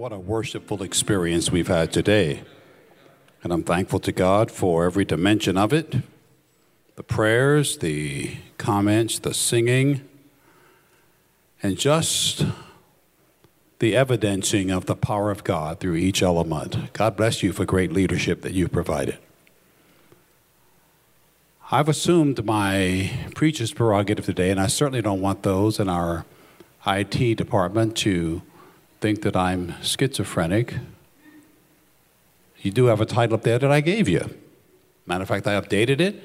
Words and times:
What 0.00 0.12
a 0.12 0.18
worshipful 0.18 0.82
experience 0.82 1.50
we've 1.50 1.68
had 1.68 1.92
today. 1.92 2.42
And 3.42 3.52
I'm 3.52 3.62
thankful 3.62 4.00
to 4.00 4.12
God 4.12 4.50
for 4.50 4.86
every 4.86 5.04
dimension 5.04 5.58
of 5.58 5.74
it 5.74 5.94
the 6.96 7.02
prayers, 7.02 7.76
the 7.76 8.38
comments, 8.56 9.18
the 9.18 9.34
singing, 9.34 10.00
and 11.62 11.76
just 11.76 12.46
the 13.80 13.94
evidencing 13.94 14.70
of 14.70 14.86
the 14.86 14.96
power 14.96 15.30
of 15.30 15.44
God 15.44 15.80
through 15.80 15.96
each 15.96 16.22
element. 16.22 16.94
God 16.94 17.14
bless 17.14 17.42
you 17.42 17.52
for 17.52 17.66
great 17.66 17.92
leadership 17.92 18.40
that 18.40 18.54
you've 18.54 18.72
provided. 18.72 19.18
I've 21.70 21.90
assumed 21.90 22.42
my 22.46 23.10
preacher's 23.34 23.74
prerogative 23.74 24.24
today, 24.24 24.50
and 24.50 24.60
I 24.60 24.68
certainly 24.68 25.02
don't 25.02 25.20
want 25.20 25.42
those 25.42 25.78
in 25.78 25.90
our 25.90 26.24
IT 26.86 27.36
department 27.36 27.98
to 27.98 28.40
think 29.00 29.22
that 29.22 29.34
I'm 29.34 29.74
schizophrenic. 29.82 30.74
You 32.58 32.70
do 32.70 32.86
have 32.86 33.00
a 33.00 33.06
title 33.06 33.34
up 33.34 33.42
there 33.42 33.58
that 33.58 33.70
I 33.70 33.80
gave 33.80 34.08
you. 34.08 34.28
Matter 35.06 35.22
of 35.22 35.28
fact, 35.28 35.46
I 35.46 35.58
updated 35.58 36.00
it, 36.00 36.22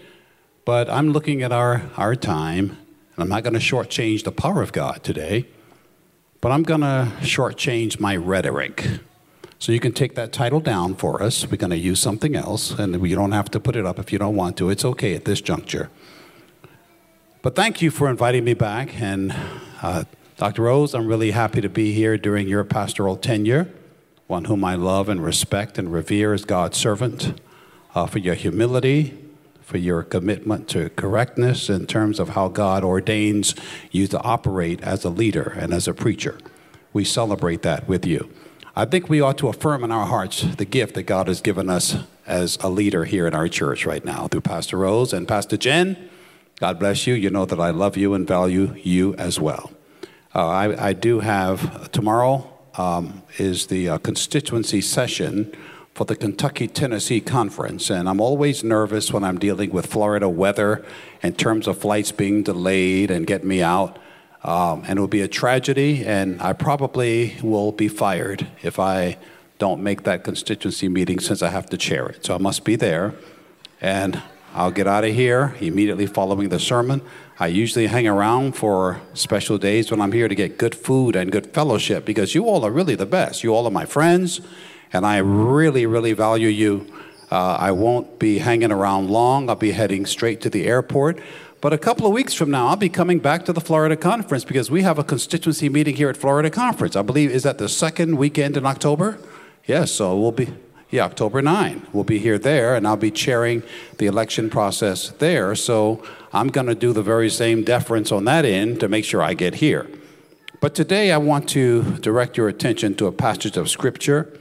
but 0.65 0.89
I'm 0.89 1.11
looking 1.11 1.41
at 1.41 1.51
our, 1.51 1.83
our 1.95 2.15
time, 2.15 2.77
and 3.15 3.23
I'm 3.23 3.29
not 3.29 3.43
going 3.43 3.53
to 3.53 3.59
shortchange 3.59 4.23
the 4.23 4.31
power 4.31 4.61
of 4.61 4.73
God 4.73 5.03
today, 5.03 5.45
but 6.41 6.51
I'm 6.51 6.63
going 6.63 6.81
to 6.81 7.11
shortchange 7.21 7.99
my 7.99 8.15
rhetoric. 8.15 8.85
So 9.57 9.71
you 9.71 9.79
can 9.79 9.93
take 9.93 10.15
that 10.15 10.33
title 10.33 10.59
down 10.59 10.95
for 10.95 11.23
us. 11.23 11.49
We're 11.49 11.55
going 11.55 11.71
to 11.71 11.77
use 11.77 12.01
something 12.01 12.35
else, 12.35 12.71
and 12.71 13.07
you 13.07 13.15
don't 13.15 13.31
have 13.31 13.49
to 13.51 13.59
put 13.59 13.77
it 13.77 13.85
up 13.85 13.97
if 13.97 14.11
you 14.11 14.19
don't 14.19 14.35
want 14.35 14.57
to. 14.57 14.69
It's 14.69 14.83
okay 14.83 15.15
at 15.15 15.23
this 15.23 15.39
juncture. 15.39 15.89
But 17.41 17.55
thank 17.55 17.81
you 17.81 17.89
for 17.89 18.09
inviting 18.09 18.43
me 18.43 18.53
back, 18.53 18.99
and 18.99 19.33
uh, 19.81 20.03
Dr. 20.37 20.63
Rose, 20.63 20.93
I'm 20.93 21.07
really 21.07 21.31
happy 21.31 21.61
to 21.61 21.69
be 21.69 21.93
here 21.93 22.17
during 22.17 22.49
your 22.49 22.65
pastoral 22.65 23.15
tenure, 23.15 23.69
one 24.27 24.45
whom 24.45 24.65
I 24.65 24.75
love 24.75 25.07
and 25.07 25.23
respect 25.23 25.77
and 25.77 25.93
revere 25.93 26.33
as 26.33 26.43
God's 26.43 26.77
servant, 26.77 27.39
uh, 27.93 28.05
for 28.05 28.19
your 28.19 28.35
humility, 28.35 29.17
for 29.61 29.77
your 29.77 30.03
commitment 30.03 30.67
to 30.69 30.89
correctness 30.89 31.69
in 31.69 31.87
terms 31.87 32.19
of 32.19 32.29
how 32.29 32.49
God 32.49 32.83
ordains 32.83 33.55
you 33.91 34.07
to 34.07 34.21
operate 34.23 34.81
as 34.81 35.05
a 35.05 35.09
leader 35.09 35.55
and 35.57 35.73
as 35.73 35.87
a 35.87 35.93
preacher. 35.93 36.37
We 36.91 37.05
celebrate 37.05 37.61
that 37.61 37.87
with 37.87 38.05
you. 38.05 38.29
I 38.75 38.83
think 38.83 39.07
we 39.07 39.21
ought 39.21 39.37
to 39.37 39.47
affirm 39.47 39.85
in 39.85 39.91
our 39.91 40.05
hearts 40.05 40.41
the 40.41 40.65
gift 40.65 40.95
that 40.95 41.03
God 41.03 41.29
has 41.29 41.39
given 41.39 41.69
us 41.69 41.95
as 42.27 42.57
a 42.59 42.67
leader 42.67 43.05
here 43.05 43.25
in 43.25 43.33
our 43.33 43.47
church 43.47 43.85
right 43.85 44.03
now 44.03 44.27
through 44.27 44.41
Pastor 44.41 44.79
Rose 44.79 45.13
and 45.13 45.29
Pastor 45.29 45.55
Jen. 45.55 46.09
God 46.59 46.77
bless 46.77 47.07
you. 47.07 47.13
You 47.13 47.29
know 47.29 47.45
that 47.45 47.59
I 47.59 47.69
love 47.69 47.95
you 47.95 48.13
and 48.13 48.27
value 48.27 48.75
you 48.83 49.15
as 49.15 49.39
well. 49.39 49.71
Uh, 50.35 50.47
I, 50.49 50.87
I, 50.87 50.93
do 50.93 51.21
have 51.21 51.89
tomorrow 51.93 52.51
um, 52.77 53.23
is 53.37 53.67
the 53.67 53.87
uh, 53.87 53.97
constituency 53.99 54.81
session 54.81 55.55
for 55.93 56.03
the 56.03 56.15
Kentucky 56.17 56.67
Tennessee 56.67 57.21
Conference, 57.21 57.89
and 57.89 58.09
I'm 58.09 58.19
always 58.19 58.61
nervous 58.61 59.13
when 59.13 59.23
I'm 59.23 59.39
dealing 59.39 59.69
with 59.69 59.85
Florida 59.85 60.27
weather 60.27 60.85
in 61.23 61.35
terms 61.35 61.67
of 61.67 61.77
flights 61.77 62.11
being 62.11 62.43
delayed 62.43 63.11
and 63.11 63.25
get 63.25 63.45
me 63.45 63.63
out. 63.63 63.97
Um, 64.43 64.83
and 64.85 64.97
it 64.97 64.99
will 64.99 65.07
be 65.07 65.21
a 65.21 65.29
tragedy, 65.29 66.05
and 66.05 66.41
I 66.41 66.51
probably 66.51 67.37
will 67.41 67.71
be 67.71 67.87
fired 67.87 68.45
if 68.61 68.77
I 68.77 69.17
don't 69.57 69.81
make 69.81 70.03
that 70.03 70.25
constituency 70.25 70.89
meeting 70.89 71.21
since 71.21 71.41
I 71.41 71.49
have 71.49 71.67
to 71.67 71.77
chair 71.77 72.07
it. 72.07 72.25
So 72.25 72.35
I 72.35 72.39
must 72.39 72.65
be 72.65 72.75
there, 72.75 73.13
and 73.79 74.21
I'll 74.53 74.71
get 74.71 74.85
out 74.85 75.05
of 75.05 75.13
here 75.15 75.55
immediately 75.61 76.07
following 76.07 76.49
the 76.49 76.59
sermon. 76.59 77.01
I 77.37 77.47
usually 77.47 77.87
hang 77.87 78.07
around 78.07 78.55
for 78.55 79.01
special 79.13 79.57
days 79.57 79.91
when 79.91 79.99
I'm 79.99 80.13
here 80.13 80.29
to 80.29 80.35
get 80.35 80.57
good 80.57 80.73
food 80.73 81.17
and 81.17 81.33
good 81.33 81.47
fellowship 81.47 82.05
because 82.05 82.33
you 82.33 82.45
all 82.45 82.65
are 82.65 82.71
really 82.71 82.95
the 82.95 83.05
best. 83.05 83.43
You 83.43 83.53
all 83.53 83.67
are 83.67 83.71
my 83.71 83.85
friends, 83.85 84.39
and 84.93 85.05
I 85.05 85.17
really, 85.17 85.85
really 85.85 86.13
value 86.13 86.47
you. 86.47 86.87
Uh, 87.29 87.57
I 87.59 87.71
won't 87.71 88.19
be 88.19 88.37
hanging 88.37 88.71
around 88.71 89.09
long. 89.09 89.49
I'll 89.49 89.57
be 89.57 89.71
heading 89.71 90.05
straight 90.05 90.39
to 90.41 90.49
the 90.49 90.65
airport. 90.65 91.19
But 91.59 91.73
a 91.73 91.77
couple 91.77 92.07
of 92.07 92.13
weeks 92.13 92.33
from 92.33 92.51
now, 92.51 92.67
I'll 92.67 92.77
be 92.77 92.87
coming 92.87 93.19
back 93.19 93.43
to 93.45 93.51
the 93.51 93.59
Florida 93.59 93.97
Conference 93.97 94.45
because 94.45 94.71
we 94.71 94.83
have 94.83 94.97
a 94.97 95.03
constituency 95.03 95.67
meeting 95.67 95.97
here 95.97 96.09
at 96.09 96.15
Florida 96.15 96.49
Conference. 96.49 96.95
I 96.95 97.01
believe, 97.01 97.31
is 97.31 97.43
that 97.43 97.57
the 97.57 97.67
second 97.67 98.15
weekend 98.15 98.55
in 98.55 98.65
October? 98.65 99.17
Yes, 99.65 99.91
so 99.91 100.17
we'll 100.17 100.31
be, 100.31 100.53
yeah, 100.91 101.03
October 101.03 101.41
9. 101.41 101.87
We'll 101.93 102.03
be 102.03 102.19
here 102.19 102.37
there, 102.37 102.75
and 102.75 102.87
I'll 102.87 102.95
be 102.95 103.11
chairing 103.11 103.63
the 103.97 104.05
election 104.05 104.49
process 104.49 105.09
there. 105.09 105.55
So 105.55 106.03
I'm 106.31 106.47
going 106.47 106.67
to 106.67 106.75
do 106.75 106.93
the 106.93 107.01
very 107.01 107.29
same 107.29 107.63
deference 107.63 108.11
on 108.11 108.25
that 108.25 108.45
end 108.45 108.79
to 108.81 108.87
make 108.87 109.05
sure 109.05 109.21
I 109.21 109.33
get 109.33 109.55
here. 109.55 109.89
But 110.61 110.75
today 110.75 111.11
I 111.11 111.17
want 111.17 111.49
to 111.49 111.97
direct 111.97 112.37
your 112.37 112.47
attention 112.47 112.95
to 112.95 113.07
a 113.07 113.11
passage 113.11 113.57
of 113.57 113.69
Scripture 113.69 114.37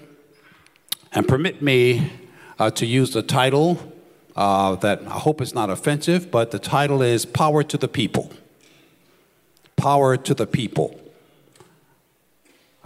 and 1.13 1.27
permit 1.27 1.63
me 1.63 2.13
uh, 2.59 2.71
to 2.73 2.87
use 2.87 3.13
the 3.13 3.23
title 3.23 3.93
uh, 4.37 4.75
that 4.77 5.03
I 5.03 5.19
hope 5.19 5.41
is 5.41 5.55
not 5.55 5.71
offensive, 5.71 6.31
but 6.31 6.51
the 6.51 6.59
title 6.59 7.03
is 7.03 7.25
Power 7.25 7.63
to 7.63 7.77
the 7.77 7.89
People. 7.89 8.31
Power 9.77 10.17
to 10.17 10.35
the 10.35 10.47
People. 10.47 11.01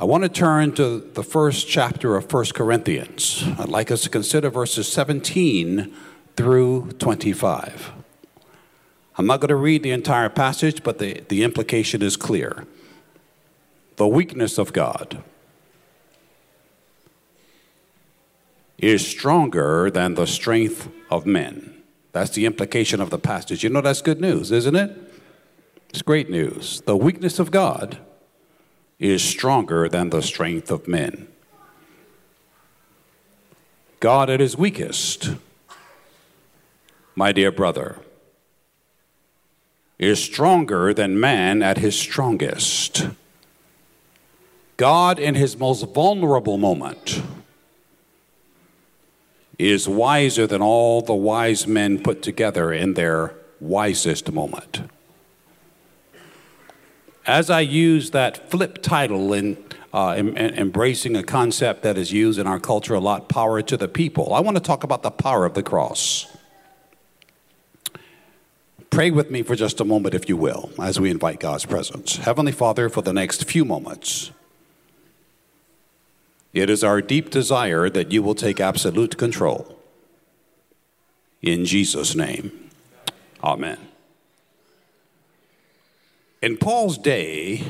I 0.00 0.04
want 0.04 0.22
to 0.22 0.28
turn 0.28 0.76
to 0.76 1.00
the 1.00 1.24
first 1.24 1.66
chapter 1.66 2.14
of 2.14 2.32
1 2.32 2.44
Corinthians. 2.54 3.42
I'd 3.58 3.68
like 3.68 3.90
us 3.90 4.02
to 4.02 4.08
consider 4.08 4.48
verses 4.48 4.86
17 4.86 5.92
through 6.36 6.92
25. 7.00 7.90
I'm 9.16 9.26
not 9.26 9.40
going 9.40 9.48
to 9.48 9.56
read 9.56 9.82
the 9.82 9.90
entire 9.90 10.28
passage, 10.28 10.84
but 10.84 11.00
the, 11.00 11.24
the 11.28 11.42
implication 11.42 12.00
is 12.00 12.16
clear. 12.16 12.64
The 13.96 14.06
weakness 14.06 14.56
of 14.56 14.72
God 14.72 15.24
is 18.78 19.04
stronger 19.04 19.90
than 19.90 20.14
the 20.14 20.28
strength 20.28 20.88
of 21.10 21.26
men. 21.26 21.82
That's 22.12 22.30
the 22.30 22.46
implication 22.46 23.00
of 23.00 23.10
the 23.10 23.18
passage. 23.18 23.64
You 23.64 23.70
know, 23.70 23.80
that's 23.80 24.00
good 24.00 24.20
news, 24.20 24.52
isn't 24.52 24.76
it? 24.76 24.96
It's 25.88 26.02
great 26.02 26.30
news. 26.30 26.82
The 26.82 26.96
weakness 26.96 27.40
of 27.40 27.50
God 27.50 27.98
is 28.98 29.22
stronger 29.22 29.88
than 29.88 30.10
the 30.10 30.22
strength 30.22 30.70
of 30.70 30.88
men. 30.88 31.28
God 34.00 34.30
at 34.30 34.40
his 34.40 34.56
weakest, 34.56 35.34
my 37.14 37.32
dear 37.32 37.50
brother, 37.50 37.98
is 39.98 40.22
stronger 40.22 40.94
than 40.94 41.18
man 41.18 41.62
at 41.62 41.78
his 41.78 41.98
strongest. 41.98 43.08
God, 44.76 45.18
in 45.18 45.34
his 45.34 45.56
most 45.56 45.82
vulnerable 45.92 46.56
moment, 46.56 47.22
is 49.58 49.88
wiser 49.88 50.46
than 50.46 50.62
all 50.62 51.02
the 51.02 51.14
wise 51.14 51.66
men 51.66 52.00
put 52.00 52.22
together 52.22 52.72
in 52.72 52.94
their 52.94 53.34
wisest 53.58 54.30
moment. 54.30 54.88
As 57.28 57.50
I 57.50 57.60
use 57.60 58.12
that 58.12 58.50
flip 58.50 58.82
title 58.82 59.34
in, 59.34 59.62
uh, 59.92 60.14
in, 60.16 60.34
in 60.38 60.54
embracing 60.54 61.14
a 61.14 61.22
concept 61.22 61.82
that 61.82 61.98
is 61.98 62.10
used 62.10 62.38
in 62.38 62.46
our 62.46 62.58
culture 62.58 62.94
a 62.94 63.00
lot 63.00 63.28
power 63.28 63.60
to 63.60 63.76
the 63.76 63.86
people, 63.86 64.32
I 64.32 64.40
want 64.40 64.56
to 64.56 64.62
talk 64.62 64.82
about 64.82 65.02
the 65.02 65.10
power 65.10 65.44
of 65.44 65.52
the 65.52 65.62
cross. 65.62 66.34
Pray 68.88 69.10
with 69.10 69.30
me 69.30 69.42
for 69.42 69.54
just 69.54 69.78
a 69.78 69.84
moment, 69.84 70.14
if 70.14 70.26
you 70.30 70.38
will, 70.38 70.70
as 70.80 70.98
we 70.98 71.10
invite 71.10 71.38
God's 71.38 71.66
presence. 71.66 72.16
Heavenly 72.16 72.50
Father, 72.50 72.88
for 72.88 73.02
the 73.02 73.12
next 73.12 73.44
few 73.44 73.66
moments, 73.66 74.30
it 76.54 76.70
is 76.70 76.82
our 76.82 77.02
deep 77.02 77.28
desire 77.28 77.90
that 77.90 78.10
you 78.10 78.22
will 78.22 78.34
take 78.34 78.58
absolute 78.58 79.18
control. 79.18 79.76
In 81.42 81.66
Jesus' 81.66 82.14
name, 82.14 82.70
amen. 83.44 83.87
In 86.40 86.56
Paul's 86.56 86.98
day, 86.98 87.64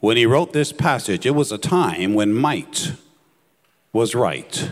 when 0.00 0.16
he 0.16 0.26
wrote 0.26 0.52
this 0.52 0.72
passage, 0.72 1.26
it 1.26 1.34
was 1.34 1.50
a 1.50 1.58
time 1.58 2.14
when 2.14 2.32
might 2.32 2.92
was 3.92 4.14
right. 4.14 4.70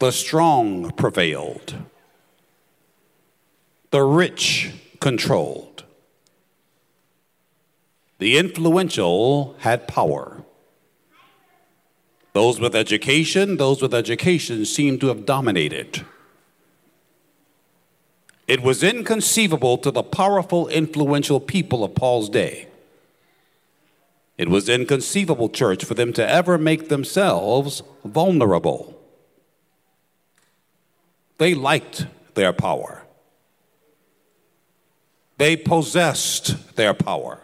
The 0.00 0.10
strong 0.10 0.90
prevailed, 0.92 1.74
the 3.90 4.02
rich 4.02 4.72
controlled, 5.00 5.84
the 8.18 8.38
influential 8.38 9.54
had 9.60 9.86
power, 9.86 10.42
Those 12.32 12.60
with 12.60 12.76
education, 12.76 13.56
those 13.56 13.82
with 13.82 13.92
education 13.92 14.64
seemed 14.64 15.00
to 15.00 15.08
have 15.08 15.26
dominated. 15.26 16.04
It 18.48 18.62
was 18.62 18.82
inconceivable 18.82 19.76
to 19.78 19.90
the 19.90 20.02
powerful, 20.02 20.68
influential 20.68 21.38
people 21.38 21.84
of 21.84 21.94
Paul's 21.94 22.30
day. 22.30 22.66
It 24.38 24.48
was 24.48 24.70
inconceivable, 24.70 25.50
church, 25.50 25.84
for 25.84 25.92
them 25.92 26.14
to 26.14 26.26
ever 26.26 26.56
make 26.56 26.88
themselves 26.88 27.82
vulnerable. 28.06 28.98
They 31.36 31.54
liked 31.54 32.06
their 32.34 32.54
power, 32.54 33.04
they 35.36 35.54
possessed 35.56 36.74
their 36.76 36.94
power, 36.94 37.40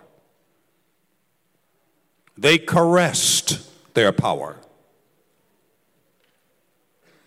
they 2.38 2.56
caressed 2.56 3.60
their 3.92 4.10
power, 4.10 4.56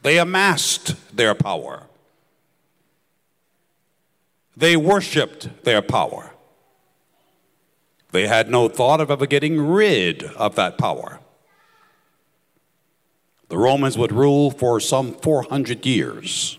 they 0.01 0.17
amassed 0.17 0.95
their 1.15 1.35
power. 1.35 1.86
They 4.57 4.75
worshiped 4.75 5.63
their 5.65 5.83
power. 5.83 6.31
They 8.11 8.25
had 8.25 8.49
no 8.49 8.67
thought 8.67 8.99
of 8.99 9.11
ever 9.11 9.27
getting 9.27 9.61
rid 9.61 10.23
of 10.23 10.55
that 10.55 10.79
power. 10.79 11.19
The 13.49 13.57
Romans 13.57 13.99
would 13.99 14.11
rule 14.11 14.49
for 14.49 14.79
some 14.79 15.13
400 15.13 15.85
years. 15.85 16.57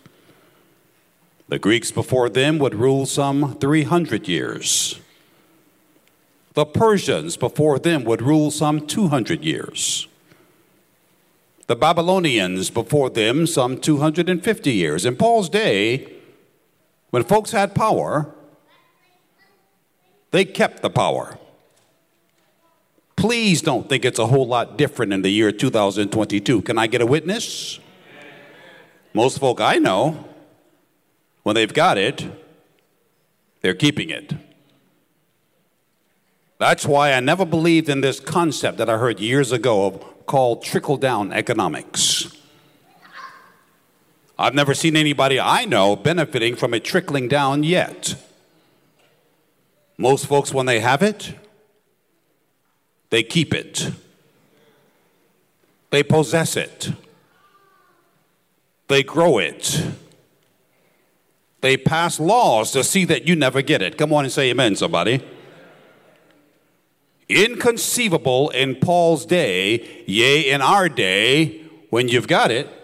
The 1.48 1.58
Greeks 1.58 1.90
before 1.90 2.28
them 2.28 2.60
would 2.60 2.76
rule 2.76 3.04
some 3.04 3.56
300 3.58 4.28
years. 4.28 5.00
The 6.54 6.66
Persians 6.66 7.36
before 7.36 7.80
them 7.80 8.04
would 8.04 8.22
rule 8.22 8.52
some 8.52 8.86
200 8.86 9.44
years. 9.44 10.06
The 11.66 11.76
Babylonians 11.76 12.70
before 12.70 13.10
them 13.10 13.44
some 13.46 13.76
250 13.76 14.72
years. 14.72 15.04
In 15.04 15.16
Paul's 15.16 15.48
day, 15.48 16.17
when 17.10 17.24
folks 17.24 17.52
had 17.52 17.74
power, 17.74 18.34
they 20.30 20.44
kept 20.44 20.82
the 20.82 20.90
power. 20.90 21.38
Please 23.16 23.62
don't 23.62 23.88
think 23.88 24.04
it's 24.04 24.18
a 24.18 24.26
whole 24.26 24.46
lot 24.46 24.78
different 24.78 25.12
in 25.12 25.22
the 25.22 25.30
year 25.30 25.50
2022. 25.50 26.62
Can 26.62 26.78
I 26.78 26.86
get 26.86 27.00
a 27.00 27.06
witness? 27.06 27.80
Most 29.12 29.40
folk 29.40 29.60
I 29.60 29.78
know, 29.78 30.28
when 31.42 31.54
they've 31.54 31.72
got 31.72 31.98
it, 31.98 32.24
they're 33.60 33.74
keeping 33.74 34.10
it. 34.10 34.34
That's 36.58 36.86
why 36.86 37.12
I 37.12 37.20
never 37.20 37.44
believed 37.44 37.88
in 37.88 38.00
this 38.00 38.20
concept 38.20 38.78
that 38.78 38.90
I 38.90 38.98
heard 38.98 39.20
years 39.20 39.52
ago 39.52 39.86
of 39.86 40.26
called 40.26 40.62
trickle 40.62 40.96
down 40.96 41.32
economics. 41.32 42.07
I've 44.38 44.54
never 44.54 44.72
seen 44.72 44.96
anybody 44.96 45.40
I 45.40 45.64
know 45.64 45.96
benefiting 45.96 46.54
from 46.54 46.72
it 46.72 46.84
trickling 46.84 47.26
down 47.26 47.64
yet. 47.64 48.14
Most 49.96 50.26
folks, 50.26 50.54
when 50.54 50.66
they 50.66 50.78
have 50.78 51.02
it, 51.02 51.34
they 53.10 53.24
keep 53.24 53.52
it, 53.52 53.90
they 55.90 56.04
possess 56.04 56.56
it, 56.56 56.92
they 58.86 59.02
grow 59.02 59.38
it, 59.38 59.84
they 61.60 61.76
pass 61.76 62.20
laws 62.20 62.70
to 62.72 62.84
see 62.84 63.04
that 63.06 63.26
you 63.26 63.34
never 63.34 63.60
get 63.60 63.82
it. 63.82 63.98
Come 63.98 64.12
on 64.12 64.24
and 64.24 64.32
say 64.32 64.50
amen, 64.50 64.76
somebody. 64.76 65.20
Inconceivable 67.28 68.50
in 68.50 68.76
Paul's 68.76 69.26
day, 69.26 70.04
yea, 70.06 70.48
in 70.48 70.62
our 70.62 70.88
day, 70.88 71.64
when 71.90 72.08
you've 72.08 72.28
got 72.28 72.52
it, 72.52 72.77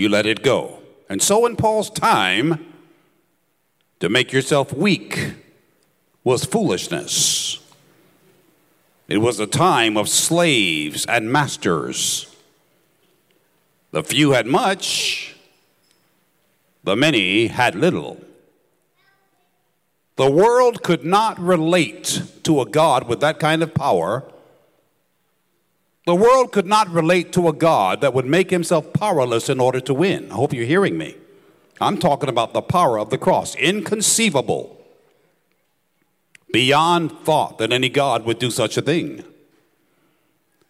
you 0.00 0.08
let 0.08 0.24
it 0.24 0.42
go. 0.42 0.78
And 1.10 1.20
so 1.20 1.44
in 1.44 1.56
Paul's 1.56 1.90
time, 1.90 2.66
to 3.98 4.08
make 4.08 4.32
yourself 4.32 4.72
weak 4.72 5.34
was 6.24 6.46
foolishness. 6.46 7.58
It 9.08 9.18
was 9.18 9.38
a 9.38 9.46
time 9.46 9.98
of 9.98 10.08
slaves 10.08 11.04
and 11.04 11.30
masters. 11.30 12.34
The 13.90 14.02
few 14.02 14.30
had 14.30 14.46
much, 14.46 15.36
the 16.82 16.96
many 16.96 17.48
had 17.48 17.74
little. 17.74 18.24
The 20.16 20.30
world 20.30 20.82
could 20.82 21.04
not 21.04 21.38
relate 21.38 22.22
to 22.44 22.62
a 22.62 22.66
God 22.66 23.06
with 23.06 23.20
that 23.20 23.38
kind 23.38 23.62
of 23.62 23.74
power. 23.74 24.24
The 26.06 26.14
world 26.14 26.52
could 26.52 26.66
not 26.66 26.88
relate 26.88 27.32
to 27.34 27.48
a 27.48 27.52
God 27.52 28.00
that 28.00 28.14
would 28.14 28.26
make 28.26 28.50
himself 28.50 28.92
powerless 28.92 29.48
in 29.48 29.60
order 29.60 29.80
to 29.80 29.94
win. 29.94 30.30
I 30.30 30.34
hope 30.34 30.52
you're 30.52 30.64
hearing 30.64 30.96
me. 30.96 31.16
I'm 31.80 31.98
talking 31.98 32.28
about 32.28 32.52
the 32.52 32.62
power 32.62 32.98
of 32.98 33.10
the 33.10 33.18
cross. 33.18 33.54
Inconceivable 33.56 34.76
beyond 36.52 37.12
thought 37.20 37.58
that 37.58 37.72
any 37.72 37.88
God 37.88 38.24
would 38.24 38.38
do 38.38 38.50
such 38.50 38.76
a 38.76 38.82
thing. 38.82 39.24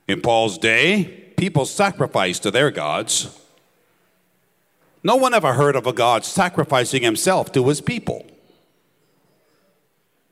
In 0.07 0.21
Paul's 0.21 0.59
day, 0.59 1.33
people 1.37 1.65
sacrificed 1.65 2.43
to 2.43 2.51
their 2.51 2.71
gods. 2.71 3.37
No 5.03 5.17
one 5.17 5.33
ever 5.33 5.55
heard 5.55 5.77
of 5.77 5.87
a 5.87 5.93
God 5.93 6.25
sacrificing 6.25 7.03
himself 7.03 7.51
to 7.53 7.67
his 7.69 7.81
people. 7.81 8.27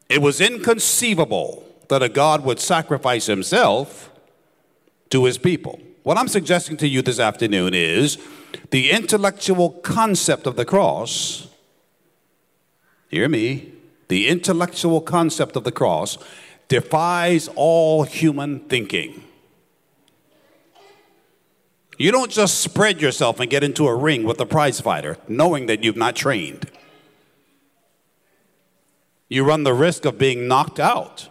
It 0.08 0.20
was 0.20 0.40
inconceivable 0.40 1.64
that 1.88 2.02
a 2.02 2.08
God 2.08 2.44
would 2.44 2.60
sacrifice 2.60 3.26
himself 3.26 4.10
to 5.10 5.24
his 5.24 5.38
people. 5.38 5.80
What 6.02 6.16
I'm 6.16 6.28
suggesting 6.28 6.76
to 6.78 6.88
you 6.88 7.02
this 7.02 7.18
afternoon 7.18 7.74
is 7.74 8.18
the 8.70 8.90
intellectual 8.90 9.70
concept 9.70 10.46
of 10.46 10.56
the 10.56 10.64
cross. 10.64 11.48
Hear 13.08 13.28
me 13.28 13.72
the 14.08 14.28
intellectual 14.28 15.00
concept 15.00 15.54
of 15.54 15.64
the 15.64 15.72
cross 15.72 16.18
defies 16.68 17.48
all 17.54 18.04
human 18.04 18.60
thinking. 18.60 19.24
You 21.98 22.12
don't 22.12 22.30
just 22.30 22.60
spread 22.60 23.02
yourself 23.02 23.40
and 23.40 23.50
get 23.50 23.64
into 23.64 23.86
a 23.86 23.94
ring 23.94 24.24
with 24.24 24.40
a 24.40 24.46
prize 24.46 24.80
fighter 24.80 25.18
knowing 25.26 25.66
that 25.66 25.82
you've 25.82 25.96
not 25.96 26.14
trained. 26.14 26.70
You 29.28 29.44
run 29.44 29.64
the 29.64 29.74
risk 29.74 30.04
of 30.04 30.16
being 30.16 30.48
knocked 30.48 30.80
out. 30.80 31.28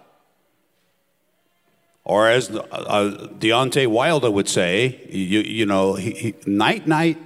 Or 2.07 2.29
as 2.29 2.49
uh, 2.49 2.59
uh 2.71 3.27
Deontay 3.37 3.87
Wilder 3.87 4.31
would 4.31 4.47
say, 4.47 5.05
you, 5.09 5.41
you 5.41 5.65
know, 5.65 5.95
he, 5.95 6.11
he, 6.11 6.35
night, 6.45 6.87
night, 6.87 7.17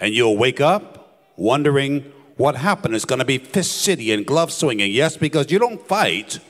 and 0.00 0.12
you'll 0.12 0.36
wake 0.36 0.60
up 0.60 1.30
wondering 1.36 2.12
what 2.36 2.56
happened 2.56 2.96
It's 2.96 3.04
going 3.04 3.20
to 3.20 3.24
be 3.24 3.38
fist 3.38 3.82
city 3.82 4.10
and 4.10 4.26
glove 4.26 4.50
swinging. 4.50 4.90
Yes, 4.90 5.16
because 5.16 5.52
you 5.52 5.60
don't 5.60 5.86
fight 5.86 6.40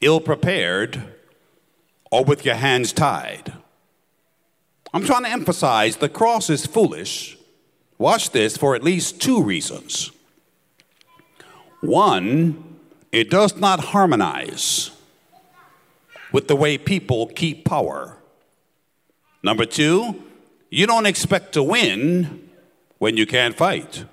ill 0.00 0.20
prepared 0.20 1.02
or 2.12 2.22
with 2.22 2.44
your 2.44 2.54
hands 2.54 2.92
tied. 2.92 3.52
I'm 4.94 5.04
trying 5.04 5.24
to 5.24 5.30
emphasize 5.30 5.96
the 5.96 6.08
cross 6.08 6.48
is 6.48 6.64
foolish. 6.64 7.36
Watch 7.98 8.30
this 8.30 8.56
for 8.56 8.76
at 8.76 8.84
least 8.84 9.20
two 9.20 9.42
reasons. 9.42 10.12
One, 11.80 12.67
it 13.12 13.30
does 13.30 13.56
not 13.56 13.80
harmonize 13.80 14.90
with 16.32 16.48
the 16.48 16.56
way 16.56 16.76
people 16.76 17.26
keep 17.26 17.64
power. 17.64 18.16
Number 19.42 19.64
two, 19.64 20.22
you 20.70 20.86
don't 20.86 21.06
expect 21.06 21.52
to 21.54 21.62
win 21.62 22.50
when 22.98 23.16
you 23.16 23.26
can't 23.26 23.56
fight. 23.56 24.04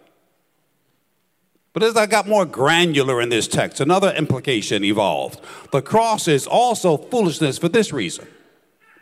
But 1.74 1.84
as 1.84 1.98
I 1.98 2.06
got 2.06 2.26
more 2.26 2.46
granular 2.46 3.20
in 3.20 3.28
this 3.28 3.50
text, 3.50 3.82
another 3.82 4.14
implication 4.14 4.86
evolved. 4.86 5.42
The 5.72 5.82
cross 5.82 6.28
is 6.28 6.48
also 6.48 6.96
foolishness 6.96 7.58
for 7.58 7.68
this 7.68 7.92
reason 7.92 8.28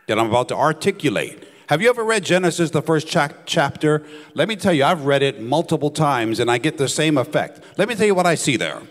that 0.08 0.18
I'm 0.18 0.30
about 0.30 0.48
to 0.50 0.56
articulate. 0.56 1.48
Have 1.68 1.82
you 1.82 1.90
ever 1.90 2.04
read 2.04 2.26
Genesis, 2.26 2.72
the 2.72 2.82
first 2.82 3.08
cha- 3.08 3.30
chapter? 3.46 4.04
Let 4.34 4.48
me 4.48 4.56
tell 4.56 4.74
you, 4.74 4.84
I've 4.84 5.06
read 5.06 5.22
it 5.22 5.40
multiple 5.40 5.92
times 5.92 6.40
and 6.40 6.50
I 6.50 6.58
get 6.58 6.78
the 6.78 6.90
same 6.90 7.18
effect. 7.18 7.62
Let 7.78 7.88
me 7.88 7.96
tell 7.96 8.08
you 8.08 8.16
what 8.16 8.26
I 8.26 8.36
see 8.36 8.58
there. 8.58 8.82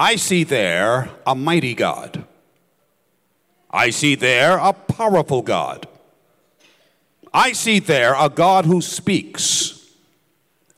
I 0.00 0.16
see 0.16 0.44
there 0.44 1.10
a 1.26 1.34
mighty 1.34 1.74
God. 1.74 2.24
I 3.70 3.90
see 3.90 4.14
there 4.14 4.56
a 4.56 4.72
powerful 4.72 5.42
God. 5.42 5.86
I 7.34 7.52
see 7.52 7.80
there 7.80 8.14
a 8.18 8.30
God 8.30 8.64
who 8.64 8.80
speaks, 8.80 9.92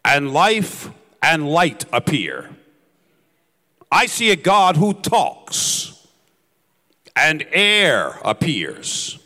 and 0.05 0.33
life 0.33 0.91
and 1.23 1.49
light 1.49 1.85
appear. 1.93 2.51
I 3.93 4.07
see 4.07 4.33
a 4.33 4.37
God 4.37 4.77
who 4.77 4.93
talks, 4.93 6.05
and 7.15 7.47
air 7.53 8.19
appears. 8.25 9.21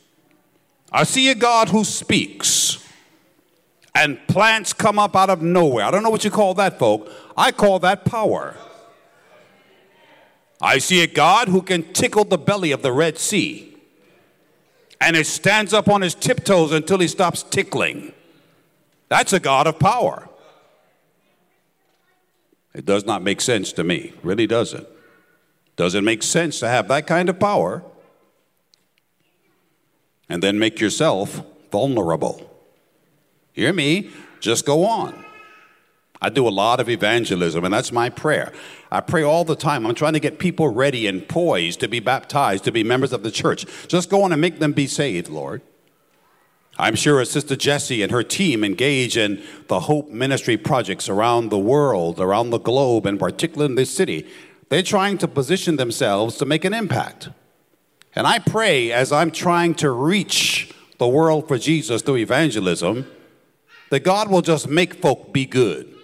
I 0.93 1.05
see 1.05 1.31
a 1.31 1.35
God 1.35 1.71
who 1.71 1.85
speaks, 1.85 2.87
and 3.95 4.19
plants 4.29 4.75
come 4.75 4.99
up 4.99 5.17
out 5.17 5.31
of 5.31 5.41
nowhere. 5.41 5.87
I 5.87 5.91
don't 5.91 6.03
know 6.03 6.11
what 6.11 6.23
you 6.23 6.31
call 6.31 6.53
that, 6.53 6.79
folk. 6.79 7.11
I 7.35 7.51
call 7.51 7.79
that 7.79 8.05
power. 8.05 8.57
I 10.67 10.79
see 10.79 11.01
a 11.01 11.07
God 11.07 11.47
who 11.47 11.63
can 11.63 11.85
tickle 11.93 12.25
the 12.25 12.37
belly 12.37 12.73
of 12.73 12.83
the 12.83 12.91
Red 12.91 13.19
Sea. 13.19 13.73
And 15.01 15.15
it 15.17 15.29
stands 15.29 15.73
up 15.73 15.89
on 15.89 16.03
his 16.03 16.13
tiptoes 16.13 16.73
until 16.73 16.99
he 16.99 17.07
stops 17.07 17.45
tickling. 17.45 18.13
That's 19.09 19.33
a 19.33 19.39
God 19.39 19.69
of 19.69 19.79
power. 19.79 20.29
It 22.75 22.85
does 22.85 23.07
not 23.07 23.23
make 23.23 23.41
sense 23.41 23.73
to 23.75 23.85
me. 23.85 24.13
Really 24.25 24.49
doesn't. 24.49 24.89
Doesn't 25.77 26.05
make 26.05 26.25
sense 26.25 26.59
to 26.59 26.69
have 26.69 26.89
that 26.89 27.07
kind 27.07 27.29
of 27.29 27.39
power 27.39 27.85
and 30.29 30.43
then 30.43 30.59
make 30.59 30.81
yourself 30.81 31.43
vulnerable. 31.71 32.51
Hear 33.53 33.73
me? 33.73 34.11
Just 34.41 34.67
go 34.67 34.85
on. 34.85 35.26
I 36.21 36.29
do 36.29 36.49
a 36.49 36.51
lot 36.51 36.81
of 36.81 36.89
evangelism, 36.89 37.65
and 37.65 37.73
that's 37.73 37.93
my 37.93 38.09
prayer. 38.09 38.53
I 38.91 39.01
pray 39.01 39.23
all 39.23 39.45
the 39.45 39.57
time. 39.57 39.87
I'm 39.87 39.95
trying 39.95 40.15
to 40.15 40.21
get 40.21 40.39
people 40.39 40.69
ready 40.69 41.07
and 41.07 41.29
poised 41.29 41.81
to 41.81 41.89
be 41.89 42.01
baptized, 42.01 42.65
to 42.65 42.73
be 42.73 42.83
members 42.83 43.13
of 43.13 43.23
the 43.23 43.31
church. 43.31 43.67
Just 43.89 44.09
go 44.09 44.23
on 44.23 44.33
and 44.33 44.41
make 44.41 44.59
them 44.59 44.73
be 44.73 44.87
saved, 44.87 45.29
Lord. 45.29 45.63
I'm 46.79 46.95
sure 46.95 47.25
Sister 47.25 47.57
Jessie 47.57 48.03
and 48.03 48.13
her 48.13 48.23
team 48.23 48.63
engage 48.63 49.17
in 49.17 49.43
the 49.69 49.81
Hope 49.81 50.11
Ministry 50.11 50.57
projects 50.57 51.09
around 51.09 51.49
the 51.49 51.59
world, 51.59 52.21
around 52.21 52.51
the 52.51 52.59
globe, 52.59 53.07
and 53.07 53.19
particularly 53.19 53.73
in 53.73 53.77
this 53.77 53.91
city. 53.91 54.27
They're 54.69 54.83
trying 54.83 55.19
to 55.19 55.29
position 55.29 55.77
themselves 55.77 56.37
to 56.37 56.45
make 56.45 56.65
an 56.65 56.75
impact. 56.75 57.31
And 58.15 58.27
I 58.27 58.39
pray 58.41 58.93
as 58.93 59.13
I'm 59.13 59.31
trying 59.31 59.75
to 59.77 59.91
reach 59.91 60.73
the 60.99 61.09
world 61.09 61.49
for 61.49 61.59
Jesus 61.59 62.03
through 62.03 62.17
evangelism 62.17 63.07
that 63.91 64.01
God 64.01 64.31
will 64.31 64.43
just 64.43 64.69
make 64.69 64.95
folk 64.95 65.33
be 65.33 65.47
good. 65.47 65.96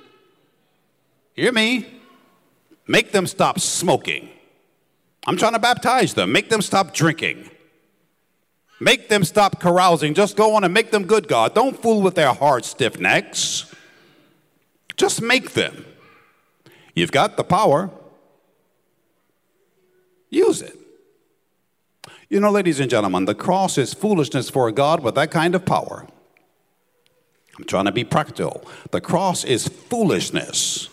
Hear 1.35 1.53
me? 1.53 1.87
Make 2.87 3.12
them 3.12 3.27
stop 3.27 3.61
smoking. 3.61 4.29
I'm 5.27 5.37
trying 5.37 5.53
to 5.53 5.59
baptize 5.59 6.15
them. 6.15 6.33
Make 6.33 6.51
them 6.51 6.62
stop 6.62 6.93
drinking. 6.93 7.49
Make 8.81 9.09
them 9.09 9.25
stop 9.25 9.61
carousing. 9.61 10.15
Just 10.15 10.37
go 10.37 10.57
on 10.57 10.65
and 10.65 10.75
make 10.75 10.91
them 10.91 11.05
good, 11.05 11.29
God. 11.29 11.55
Don't 11.55 11.81
fool 11.81 12.03
with 12.03 12.17
their 12.17 12.33
hard, 12.33 12.65
stiff 12.65 12.99
necks. 12.99 13.73
Just 14.97 15.23
make 15.23 15.53
them. 15.53 15.85
You've 16.95 17.12
got 17.12 17.37
the 17.37 17.45
power. 17.45 17.91
Use 20.31 20.61
it. 20.61 20.77
You 22.29 22.41
know, 22.41 22.51
ladies 22.51 22.81
and 22.81 22.91
gentlemen, 22.91 23.27
the 23.27 23.35
cross 23.35 23.79
is 23.79 23.95
foolishness 23.95 24.51
for 24.51 24.67
a 24.67 24.73
God 24.73 25.01
with 25.01 25.15
that 25.15 25.31
kind 25.31 25.55
of 25.55 25.65
power. 25.65 26.07
I'm 27.57 27.65
trying 27.65 27.85
to 27.85 27.93
be 27.93 28.05
practical. 28.05 28.65
The 28.91 29.01
cross 29.01 29.45
is 29.45 29.69
foolishness 29.69 30.89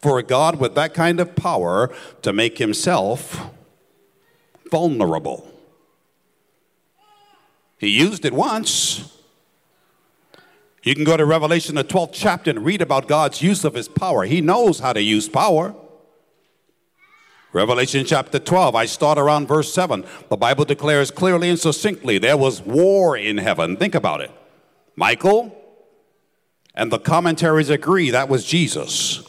for 0.00 0.18
a 0.18 0.22
God 0.22 0.60
with 0.60 0.74
that 0.74 0.94
kind 0.94 1.20
of 1.20 1.34
power 1.34 1.90
to 2.22 2.32
make 2.32 2.58
himself 2.58 3.50
vulnerable. 4.70 5.48
He 7.78 7.88
used 7.88 8.24
it 8.24 8.32
once. 8.32 9.12
You 10.82 10.94
can 10.94 11.04
go 11.04 11.16
to 11.16 11.24
Revelation, 11.24 11.74
the 11.74 11.84
12th 11.84 12.10
chapter, 12.12 12.50
and 12.50 12.64
read 12.64 12.82
about 12.82 13.08
God's 13.08 13.42
use 13.42 13.64
of 13.64 13.74
his 13.74 13.88
power. 13.88 14.24
He 14.24 14.40
knows 14.40 14.80
how 14.80 14.92
to 14.92 15.02
use 15.02 15.28
power. 15.28 15.74
Revelation 17.52 18.04
chapter 18.04 18.38
12, 18.38 18.74
I 18.74 18.84
start 18.84 19.18
around 19.18 19.48
verse 19.48 19.72
7. 19.72 20.04
The 20.28 20.36
Bible 20.36 20.64
declares 20.64 21.10
clearly 21.10 21.48
and 21.48 21.58
succinctly 21.58 22.18
there 22.18 22.36
was 22.36 22.60
war 22.60 23.16
in 23.16 23.38
heaven. 23.38 23.76
Think 23.76 23.94
about 23.94 24.20
it. 24.20 24.30
Michael 24.96 25.54
and 26.74 26.92
the 26.92 26.98
commentaries 26.98 27.70
agree 27.70 28.10
that 28.10 28.28
was 28.28 28.44
Jesus. 28.44 29.27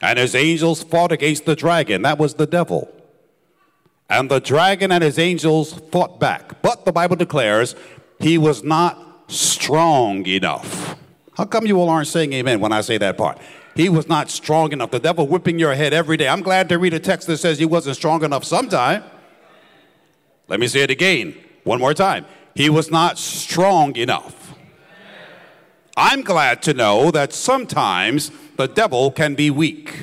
And 0.00 0.18
his 0.18 0.34
angels 0.34 0.82
fought 0.82 1.12
against 1.12 1.46
the 1.46 1.56
dragon, 1.56 2.02
that 2.02 2.18
was 2.18 2.34
the 2.34 2.46
devil. 2.46 2.92
And 4.08 4.30
the 4.30 4.40
dragon 4.40 4.92
and 4.92 5.02
his 5.02 5.18
angels 5.18 5.72
fought 5.90 6.20
back. 6.20 6.62
But 6.62 6.84
the 6.84 6.92
Bible 6.92 7.16
declares 7.16 7.74
he 8.20 8.38
was 8.38 8.62
not 8.62 9.24
strong 9.28 10.26
enough. 10.26 10.96
How 11.36 11.44
come 11.44 11.66
you 11.66 11.80
all 11.80 11.88
aren't 11.88 12.08
saying 12.08 12.32
amen 12.32 12.60
when 12.60 12.72
I 12.72 12.80
say 12.82 12.98
that 12.98 13.18
part? 13.18 13.38
He 13.74 13.88
was 13.88 14.08
not 14.08 14.30
strong 14.30 14.72
enough. 14.72 14.90
The 14.90 15.00
devil 15.00 15.26
whipping 15.26 15.58
your 15.58 15.74
head 15.74 15.92
every 15.92 16.16
day. 16.16 16.28
I'm 16.28 16.40
glad 16.40 16.68
to 16.70 16.78
read 16.78 16.94
a 16.94 17.00
text 17.00 17.26
that 17.26 17.38
says 17.38 17.58
he 17.58 17.66
wasn't 17.66 17.96
strong 17.96 18.24
enough 18.24 18.44
sometime. 18.44 19.02
Let 20.48 20.60
me 20.60 20.68
say 20.68 20.80
it 20.80 20.90
again, 20.90 21.36
one 21.64 21.80
more 21.80 21.92
time. 21.92 22.24
He 22.54 22.70
was 22.70 22.90
not 22.90 23.18
strong 23.18 23.96
enough. 23.96 24.45
I'm 25.96 26.22
glad 26.22 26.62
to 26.62 26.74
know 26.74 27.10
that 27.10 27.32
sometimes 27.32 28.30
the 28.56 28.66
devil 28.66 29.10
can 29.10 29.34
be 29.34 29.50
weak 29.50 29.94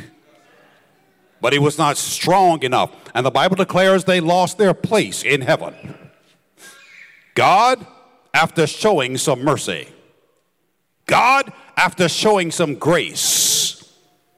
but 1.43 1.51
he 1.51 1.59
was 1.59 1.77
not 1.77 1.97
strong 1.97 2.63
enough. 2.63 2.89
And 3.13 3.25
the 3.25 3.29
Bible 3.29 3.57
declares 3.57 4.05
they 4.05 4.21
lost 4.21 4.57
their 4.57 4.73
place 4.73 5.23
in 5.23 5.41
heaven. 5.41 5.75
God, 7.35 7.85
after 8.33 8.65
showing 8.65 9.17
some 9.17 9.43
mercy, 9.43 9.89
God, 11.05 11.51
after 11.75 12.07
showing 12.07 12.49
some 12.49 12.75
grace, 12.75 13.93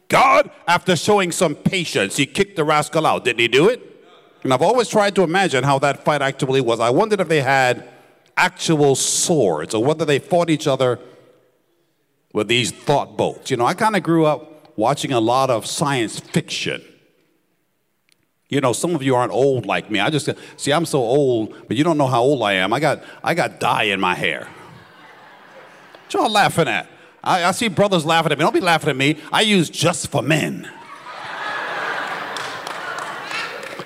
God, 0.07 0.50
after 0.67 0.95
showing 0.95 1.31
some 1.31 1.53
patience, 1.53 2.17
he 2.17 2.25
kicked 2.25 2.55
the 2.55 2.63
rascal 2.63 3.05
out. 3.05 3.24
Didn't 3.24 3.39
he 3.39 3.47
do 3.47 3.69
it? 3.69 3.83
And 4.43 4.51
I've 4.51 4.63
always 4.63 4.89
tried 4.89 5.13
to 5.13 5.21
imagine 5.21 5.63
how 5.63 5.77
that 5.79 6.03
fight 6.03 6.24
actually 6.24 6.62
was. 6.62 6.79
I 6.79 6.89
wondered 6.89 7.19
if 7.19 7.27
they 7.27 7.41
had 7.41 7.88
actual 8.35 8.95
swords 8.95 9.75
or 9.75 9.83
whether 9.83 10.05
they 10.05 10.17
fought 10.17 10.50
each 10.50 10.65
other 10.65 11.00
with 12.36 12.50
these 12.50 12.70
thought 12.70 13.15
bolts. 13.15 13.50
You 13.50 13.56
know, 13.56 13.65
I 13.65 13.74
kind 13.74 13.96
of 13.96 14.04
grew 14.04 14.25
up 14.25 14.77
watching 14.77 15.13
a 15.13 15.22
lot 15.22 15.50
of 15.50 15.65
science 15.65 16.20
fiction. 16.20 16.84
You 18.50 18.60
know, 18.60 18.74
some 18.74 18.94
of 18.94 19.01
you 19.01 19.15
aren't 19.15 19.32
old 19.32 19.65
like 19.65 19.89
me. 19.89 20.01
I 20.01 20.10
just 20.10 20.30
see 20.58 20.72
I'm 20.72 20.86
so 20.86 21.00
old, 21.00 21.56
but 21.70 21.77
you 21.77 21.86
don't 21.86 21.98
know 21.98 22.08
how 22.08 22.22
old 22.22 22.44
I 22.44 22.54
am. 22.54 22.74
I 22.74 22.82
got 22.82 23.04
I 23.24 23.34
got 23.36 23.62
dye 23.62 23.84
in 23.84 24.01
my 24.01 24.15
hair. 24.15 24.50
What 26.04 26.13
y'all 26.13 26.30
laughing 26.30 26.68
at? 26.68 26.89
I, 27.24 27.46
I 27.46 27.51
see 27.51 27.70
brothers 27.70 28.06
laughing 28.06 28.34
at 28.34 28.38
me. 28.38 28.44
Don't 28.44 28.54
be 28.54 28.60
laughing 28.60 28.89
at 28.89 28.98
me. 28.98 29.18
I 29.32 29.42
use 29.42 29.70
just 29.70 30.10
for 30.10 30.22
men. 30.22 30.70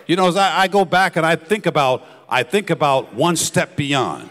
you 0.08 0.16
know, 0.16 0.28
as 0.28 0.36
I, 0.36 0.62
I 0.62 0.68
go 0.68 0.86
back 0.86 1.18
and 1.18 1.26
I 1.26 1.36
think 1.36 1.68
about 1.68 2.04
I 2.28 2.42
think 2.42 2.72
about 2.72 3.14
one 3.14 3.36
step 3.36 3.76
beyond. 3.76 4.28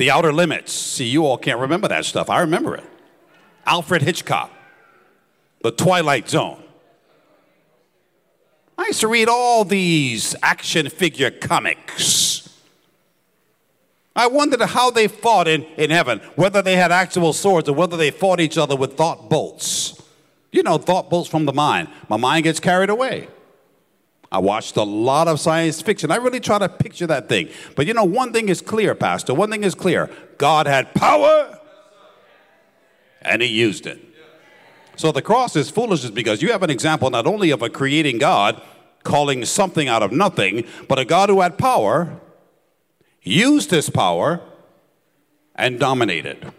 The 0.00 0.10
outer 0.10 0.32
limits. 0.32 0.72
See, 0.72 1.06
you 1.06 1.26
all 1.26 1.36
can't 1.36 1.58
remember 1.58 1.86
that 1.88 2.06
stuff. 2.06 2.30
I 2.30 2.40
remember 2.40 2.74
it. 2.74 2.84
Alfred 3.66 4.00
Hitchcock, 4.00 4.50
The 5.62 5.72
Twilight 5.72 6.26
Zone. 6.26 6.62
I 8.78 8.86
used 8.86 9.00
to 9.00 9.08
read 9.08 9.28
all 9.28 9.62
these 9.62 10.34
action 10.42 10.88
figure 10.88 11.30
comics. 11.30 12.48
I 14.16 14.26
wondered 14.26 14.62
how 14.62 14.90
they 14.90 15.06
fought 15.06 15.46
in, 15.46 15.64
in 15.76 15.90
heaven, 15.90 16.20
whether 16.34 16.62
they 16.62 16.76
had 16.76 16.90
actual 16.90 17.34
swords 17.34 17.68
or 17.68 17.74
whether 17.74 17.98
they 17.98 18.10
fought 18.10 18.40
each 18.40 18.56
other 18.56 18.76
with 18.76 18.96
thought 18.96 19.28
bolts. 19.28 20.02
You 20.50 20.62
know, 20.62 20.78
thought 20.78 21.10
bolts 21.10 21.28
from 21.28 21.44
the 21.44 21.52
mind. 21.52 21.88
My 22.08 22.16
mind 22.16 22.44
gets 22.44 22.58
carried 22.58 22.88
away. 22.88 23.28
I 24.32 24.38
watched 24.38 24.76
a 24.76 24.82
lot 24.82 25.26
of 25.26 25.40
science 25.40 25.82
fiction. 25.82 26.10
I 26.12 26.16
really 26.16 26.38
try 26.38 26.58
to 26.58 26.68
picture 26.68 27.06
that 27.08 27.28
thing. 27.28 27.48
But 27.74 27.86
you 27.86 27.94
know, 27.94 28.04
one 28.04 28.32
thing 28.32 28.48
is 28.48 28.60
clear, 28.60 28.94
Pastor. 28.94 29.34
One 29.34 29.50
thing 29.50 29.64
is 29.64 29.74
clear 29.74 30.08
God 30.38 30.66
had 30.66 30.94
power 30.94 31.58
and 33.22 33.42
He 33.42 33.48
used 33.48 33.86
it. 33.86 34.00
So 34.96 35.12
the 35.12 35.22
cross 35.22 35.56
is 35.56 35.70
foolishness 35.70 36.10
because 36.10 36.42
you 36.42 36.52
have 36.52 36.62
an 36.62 36.70
example 36.70 37.10
not 37.10 37.26
only 37.26 37.50
of 37.50 37.62
a 37.62 37.70
creating 37.70 38.18
God 38.18 38.60
calling 39.02 39.44
something 39.44 39.88
out 39.88 40.02
of 40.02 40.12
nothing, 40.12 40.66
but 40.88 40.98
a 40.98 41.04
God 41.04 41.30
who 41.30 41.40
had 41.40 41.56
power, 41.58 42.20
used 43.22 43.70
his 43.70 43.88
power, 43.88 44.40
and 45.54 45.78
dominated. 45.78 46.52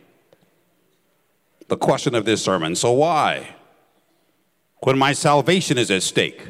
The 1.68 1.78
question 1.78 2.16
of 2.16 2.26
this 2.26 2.44
sermon 2.44 2.76
so 2.76 2.92
why? 2.92 3.56
When 4.80 4.98
my 4.98 5.14
salvation 5.14 5.78
is 5.78 5.92
at 5.92 6.04
stake? 6.04 6.42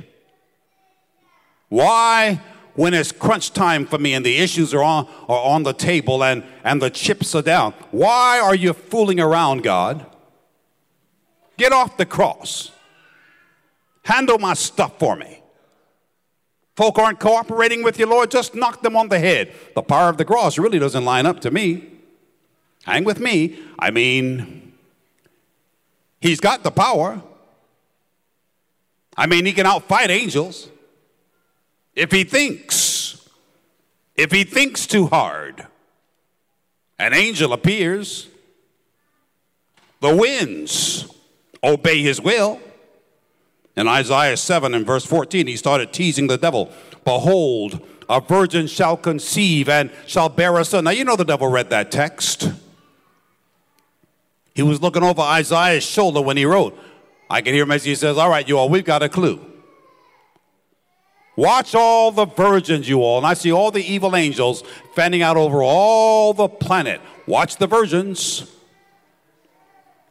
Why, 1.72 2.42
when 2.76 2.94
it's 2.94 3.14
crunch 3.14 3.54
time 3.54 3.86
for 3.86 3.98
me 3.98 4.14
and 4.14 4.26
the 4.26 4.36
issues 4.36 4.74
are 4.74 4.84
on, 4.84 5.08
are 5.30 5.42
on 5.42 5.64
the 5.64 5.72
table 5.72 6.22
and, 6.22 6.44
and 6.66 6.82
the 6.82 6.90
chips 6.90 7.34
are 7.34 7.42
down, 7.42 7.74
why 7.92 8.42
are 8.42 8.54
you 8.54 8.74
fooling 8.74 9.22
around, 9.22 9.64
God? 9.64 10.06
Get 11.56 11.72
off 11.72 11.96
the 11.96 12.06
cross. 12.06 12.72
Handle 14.04 14.38
my 14.38 14.54
stuff 14.54 15.00
for 15.00 15.16
me. 15.16 15.42
Folk 16.76 17.00
aren't 17.00 17.22
cooperating 17.22 17.84
with 17.84 17.98
you, 17.98 18.06
Lord, 18.06 18.32
just 18.32 18.54
knock 18.54 18.82
them 18.82 18.98
on 18.98 19.08
the 19.08 19.20
head. 19.20 19.54
The 19.74 19.82
power 19.82 20.10
of 20.10 20.18
the 20.18 20.26
cross 20.26 20.58
really 20.58 20.78
doesn't 20.78 21.06
line 21.06 21.26
up 21.26 21.40
to 21.40 21.52
me. 21.52 21.88
Hang 22.84 23.06
with 23.06 23.22
me. 23.22 23.58
I 23.80 23.92
mean, 23.92 24.74
he's 26.20 26.42
got 26.42 26.64
the 26.64 26.72
power. 26.72 27.22
I 29.16 29.26
mean, 29.26 29.46
he 29.46 29.54
can 29.54 29.66
outfight 29.66 30.10
angels. 30.10 30.68
If 31.96 32.12
he 32.12 32.24
thinks, 32.24 33.28
if 34.16 34.32
he 34.32 34.44
thinks 34.44 34.88
too 34.88 35.08
hard, 35.08 35.68
an 36.98 37.14
angel 37.14 37.54
appears, 37.54 38.28
the 40.00 40.16
winds 40.16 41.08
obey 41.64 42.02
his 42.02 42.22
will. 42.22 42.60
In 43.76 43.88
Isaiah 43.88 44.38
7 44.38 44.74
and 44.74 44.86
verse 44.86 45.06
14, 45.06 45.48
he 45.48 45.56
started 45.56 45.94
teasing 45.94 46.28
the 46.28 46.38
devil. 46.38 46.72
Behold, 47.06 47.86
a 48.10 48.20
virgin 48.20 48.68
shall 48.68 48.98
conceive 48.98 49.70
and 49.70 49.90
shall 50.06 50.30
bear 50.30 50.58
a 50.60 50.66
son. 50.66 50.84
Now, 50.84 50.92
you 50.92 51.06
know 51.06 51.16
the 51.16 51.24
devil 51.24 51.48
read 51.48 51.70
that 51.70 51.92
text. 51.92 52.52
He 54.54 54.62
was 54.62 54.82
looking 54.82 55.04
over 55.04 55.22
Isaiah's 55.22 55.84
shoulder 55.84 56.22
when 56.22 56.38
he 56.38 56.46
wrote. 56.46 56.78
I 57.30 57.42
can 57.42 57.54
hear 57.54 57.64
him 57.64 57.72
as 57.72 57.86
he 57.86 57.96
says, 57.96 58.18
All 58.18 58.30
right, 58.30 58.48
you 58.48 58.58
all, 58.58 58.68
we've 58.68 58.84
got 58.84 59.02
a 59.02 59.10
clue. 59.10 59.40
Watch 61.36 61.76
all 61.76 62.12
the 62.12 62.26
virgins, 62.26 62.90
you 62.90 63.02
all. 63.02 63.18
And 63.18 63.26
I 63.26 63.34
see 63.34 63.52
all 63.52 63.72
the 63.72 63.84
evil 63.84 64.16
angels 64.16 64.64
fanning 64.96 65.22
out 65.22 65.38
over 65.38 65.64
all 65.64 66.34
the 66.34 66.50
planet. 66.50 67.02
Watch 67.26 67.58
the 67.58 67.68
virgins. 67.68 68.52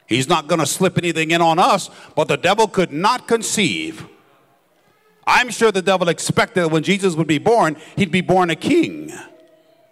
He's 0.07 0.27
not 0.27 0.47
going 0.47 0.59
to 0.59 0.65
slip 0.65 0.97
anything 0.97 1.31
in 1.31 1.41
on 1.41 1.57
us, 1.57 1.89
but 2.15 2.27
the 2.27 2.37
devil 2.37 2.67
could 2.67 2.91
not 2.91 3.27
conceive. 3.27 4.05
I'm 5.25 5.49
sure 5.49 5.71
the 5.71 5.81
devil 5.81 6.09
expected 6.09 6.67
when 6.67 6.83
Jesus 6.83 7.15
would 7.15 7.27
be 7.27 7.37
born, 7.37 7.77
he'd 7.95 8.11
be 8.11 8.21
born 8.21 8.49
a 8.49 8.55
king. 8.55 9.13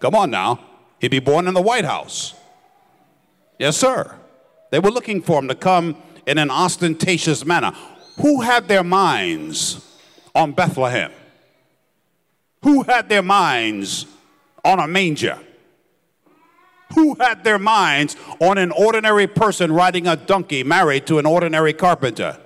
Come 0.00 0.14
on 0.14 0.30
now. 0.30 0.60
He'd 1.00 1.10
be 1.10 1.20
born 1.20 1.48
in 1.48 1.54
the 1.54 1.62
White 1.62 1.84
House. 1.84 2.34
Yes, 3.58 3.76
sir. 3.76 4.14
They 4.70 4.78
were 4.78 4.90
looking 4.90 5.22
for 5.22 5.38
him 5.38 5.48
to 5.48 5.54
come 5.54 5.96
in 6.26 6.38
an 6.38 6.50
ostentatious 6.50 7.44
manner. 7.44 7.72
Who 8.20 8.42
had 8.42 8.68
their 8.68 8.84
minds 8.84 9.86
on 10.34 10.52
Bethlehem? 10.52 11.12
Who 12.62 12.82
had 12.82 13.08
their 13.08 13.22
minds 13.22 14.06
on 14.64 14.78
a 14.78 14.86
manger? 14.86 15.38
Who 16.94 17.14
had 17.14 17.44
their 17.44 17.58
minds 17.58 18.16
on 18.40 18.58
an 18.58 18.72
ordinary 18.72 19.26
person 19.26 19.72
riding 19.72 20.06
a 20.06 20.16
donkey 20.16 20.64
married 20.64 21.06
to 21.06 21.18
an 21.18 21.26
ordinary 21.26 21.72
carpenter? 21.72 22.38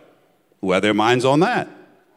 Who 0.61 0.73
had 0.73 0.85
their 0.85 0.95
minds 0.95 1.25
on 1.25 1.41
that? 1.41 1.69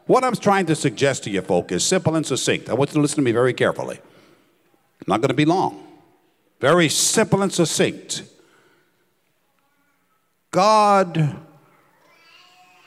What 0.05 0.23
I'm 0.23 0.35
trying 0.35 0.65
to 0.67 0.75
suggest 0.75 1.23
to 1.23 1.29
you, 1.29 1.41
folk, 1.41 1.71
is 1.71 1.83
simple 1.83 2.15
and 2.15 2.25
succinct. 2.25 2.69
I 2.69 2.73
want 2.73 2.91
you 2.91 2.95
to 2.95 3.01
listen 3.01 3.17
to 3.17 3.21
me 3.21 3.31
very 3.31 3.53
carefully. 3.53 3.97
I'm 3.97 5.05
not 5.07 5.21
going 5.21 5.29
to 5.29 5.35
be 5.35 5.45
long. 5.45 5.85
Very 6.59 6.89
simple 6.89 7.41
and 7.41 7.51
succinct. 7.51 8.23
God, 10.51 11.37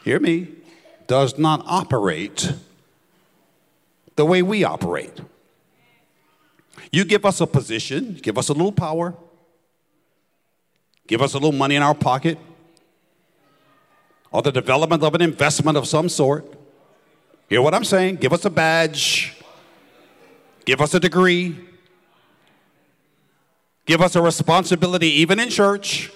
hear 0.05 0.19
me, 0.19 0.49
does 1.07 1.39
not 1.39 1.63
operate 1.67 2.53
the 4.21 4.27
way 4.27 4.43
we 4.43 4.65
operate. 4.65 5.19
You 6.93 7.07
give 7.07 7.25
us 7.25 7.41
a 7.41 7.47
position, 7.47 8.19
give 8.23 8.37
us 8.37 8.51
a 8.51 8.53
little 8.53 8.71
power, 8.71 9.15
give 11.07 11.23
us 11.23 11.33
a 11.33 11.39
little 11.39 11.53
money 11.53 11.75
in 11.75 11.83
our 11.83 11.95
pocket, 11.95 12.37
or 14.31 14.43
the 14.43 14.53
development 14.53 15.03
of 15.03 15.15
an 15.15 15.23
investment 15.23 15.79
of 15.79 15.89
some 15.89 16.11
sort. 16.11 16.45
Hear 17.49 17.63
what 17.63 17.73
I'm 17.73 17.83
saying? 17.83 18.17
Give 18.17 18.35
us 18.35 18.45
a 18.45 18.51
badge, 18.51 19.39
give 20.67 20.83
us 20.83 20.93
a 20.93 21.01
degree, 21.01 21.59
give 23.87 24.03
us 24.03 24.17
a 24.17 24.21
responsibility, 24.21 25.09
even 25.23 25.41
in 25.41 25.49
church. 25.49 26.13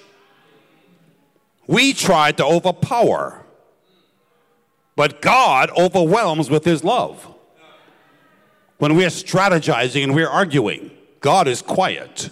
We 1.67 1.95
try 1.95 2.33
to 2.33 2.45
overpower, 2.45 3.43
but 4.95 5.23
God 5.23 5.71
overwhelms 5.71 6.51
with 6.51 6.67
His 6.67 6.85
love. 6.85 7.34
When 8.79 8.97
we're 8.97 9.09
strategizing 9.09 10.05
and 10.05 10.15
we're 10.15 10.29
arguing, 10.29 10.91
God 11.21 11.49
is 11.49 11.63
quiet. 11.63 12.31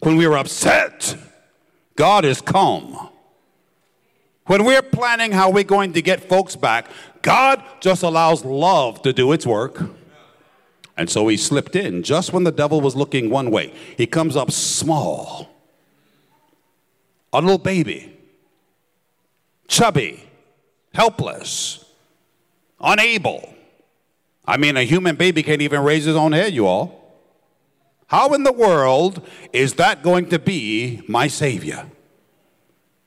When 0.00 0.16
we're 0.16 0.36
upset, 0.36 1.16
God 1.96 2.24
is 2.24 2.40
calm. 2.40 3.08
When 4.46 4.64
we're 4.64 4.82
planning 4.82 5.32
how 5.32 5.50
we're 5.50 5.64
going 5.64 5.94
to 5.94 6.02
get 6.02 6.28
folks 6.28 6.54
back, 6.54 6.88
God 7.22 7.62
just 7.80 8.02
allows 8.02 8.44
love 8.44 9.02
to 9.02 9.12
do 9.12 9.32
its 9.32 9.46
work. 9.46 9.82
And 10.96 11.10
so 11.10 11.26
he 11.28 11.36
slipped 11.36 11.74
in 11.74 12.02
just 12.02 12.32
when 12.32 12.44
the 12.44 12.52
devil 12.52 12.80
was 12.80 12.94
looking 12.94 13.30
one 13.30 13.50
way. 13.50 13.72
He 13.96 14.06
comes 14.06 14.36
up 14.36 14.50
small, 14.50 15.50
a 17.32 17.40
little 17.40 17.58
baby, 17.58 18.16
chubby, 19.66 20.22
helpless, 20.92 21.84
unable 22.80 23.53
I 24.46 24.56
mean, 24.56 24.76
a 24.76 24.82
human 24.82 25.16
baby 25.16 25.42
can't 25.42 25.62
even 25.62 25.82
raise 25.82 26.04
his 26.04 26.16
own 26.16 26.32
head, 26.32 26.52
you 26.52 26.66
all. 26.66 27.00
How 28.08 28.34
in 28.34 28.42
the 28.42 28.52
world 28.52 29.26
is 29.52 29.74
that 29.74 30.02
going 30.02 30.28
to 30.28 30.38
be 30.38 31.02
my 31.08 31.26
Savior? 31.26 31.86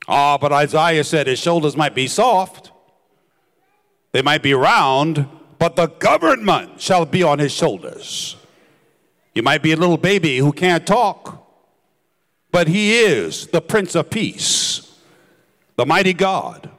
Ah, 0.08 0.34
oh, 0.34 0.38
but 0.38 0.52
Isaiah 0.52 1.04
said 1.04 1.26
his 1.26 1.38
shoulders 1.38 1.76
might 1.76 1.94
be 1.94 2.08
soft, 2.08 2.72
they 4.12 4.22
might 4.22 4.42
be 4.42 4.54
round, 4.54 5.28
but 5.58 5.76
the 5.76 5.86
government 5.86 6.80
shall 6.80 7.04
be 7.04 7.22
on 7.22 7.38
his 7.38 7.52
shoulders. 7.52 8.36
He 9.34 9.40
might 9.40 9.62
be 9.62 9.72
a 9.72 9.76
little 9.76 9.98
baby 9.98 10.38
who 10.38 10.52
can't 10.52 10.86
talk, 10.86 11.46
but 12.50 12.68
he 12.68 12.98
is 12.98 13.48
the 13.48 13.60
Prince 13.60 13.94
of 13.94 14.10
Peace, 14.10 14.98
the 15.76 15.86
mighty 15.86 16.14
God, 16.14 16.70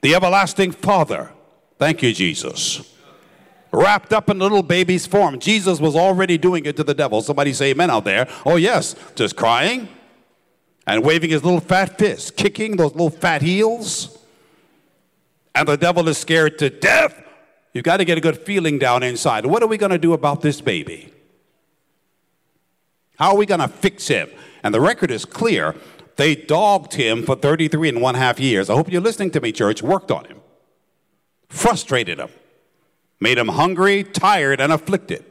the 0.00 0.14
everlasting 0.14 0.72
Father. 0.72 1.30
Thank 1.78 2.02
you, 2.02 2.12
Jesus 2.12 2.97
wrapped 3.72 4.12
up 4.12 4.30
in 4.30 4.40
a 4.40 4.42
little 4.42 4.62
baby's 4.62 5.06
form. 5.06 5.38
Jesus 5.38 5.80
was 5.80 5.94
already 5.96 6.38
doing 6.38 6.64
it 6.66 6.76
to 6.76 6.84
the 6.84 6.94
devil. 6.94 7.22
Somebody 7.22 7.52
say 7.52 7.70
amen 7.70 7.90
out 7.90 8.04
there. 8.04 8.28
Oh, 8.46 8.56
yes, 8.56 8.94
just 9.14 9.36
crying 9.36 9.88
and 10.86 11.04
waving 11.04 11.30
his 11.30 11.44
little 11.44 11.60
fat 11.60 11.98
fist, 11.98 12.36
kicking 12.36 12.76
those 12.76 12.92
little 12.92 13.10
fat 13.10 13.42
heels. 13.42 14.18
And 15.54 15.68
the 15.68 15.76
devil 15.76 16.08
is 16.08 16.18
scared 16.18 16.58
to 16.58 16.70
death. 16.70 17.22
You've 17.74 17.84
got 17.84 17.98
to 17.98 18.04
get 18.04 18.16
a 18.16 18.20
good 18.20 18.38
feeling 18.38 18.78
down 18.78 19.02
inside. 19.02 19.44
What 19.44 19.62
are 19.62 19.66
we 19.66 19.76
going 19.76 19.92
to 19.92 19.98
do 19.98 20.12
about 20.12 20.40
this 20.40 20.60
baby? 20.60 21.12
How 23.18 23.32
are 23.32 23.36
we 23.36 23.46
going 23.46 23.60
to 23.60 23.68
fix 23.68 24.08
him? 24.08 24.30
And 24.62 24.72
the 24.72 24.80
record 24.80 25.10
is 25.10 25.24
clear. 25.24 25.74
They 26.16 26.34
dogged 26.34 26.94
him 26.94 27.22
for 27.22 27.36
33 27.36 27.90
and 27.90 28.00
one 28.00 28.14
half 28.14 28.40
years. 28.40 28.70
I 28.70 28.74
hope 28.74 28.90
you're 28.90 29.00
listening 29.00 29.30
to 29.32 29.40
me, 29.40 29.52
church. 29.52 29.82
Worked 29.82 30.10
on 30.10 30.24
him, 30.24 30.40
frustrated 31.48 32.18
him 32.18 32.30
made 33.20 33.38
him 33.38 33.48
hungry, 33.48 34.04
tired, 34.04 34.60
and 34.60 34.72
afflicted. 34.72 35.24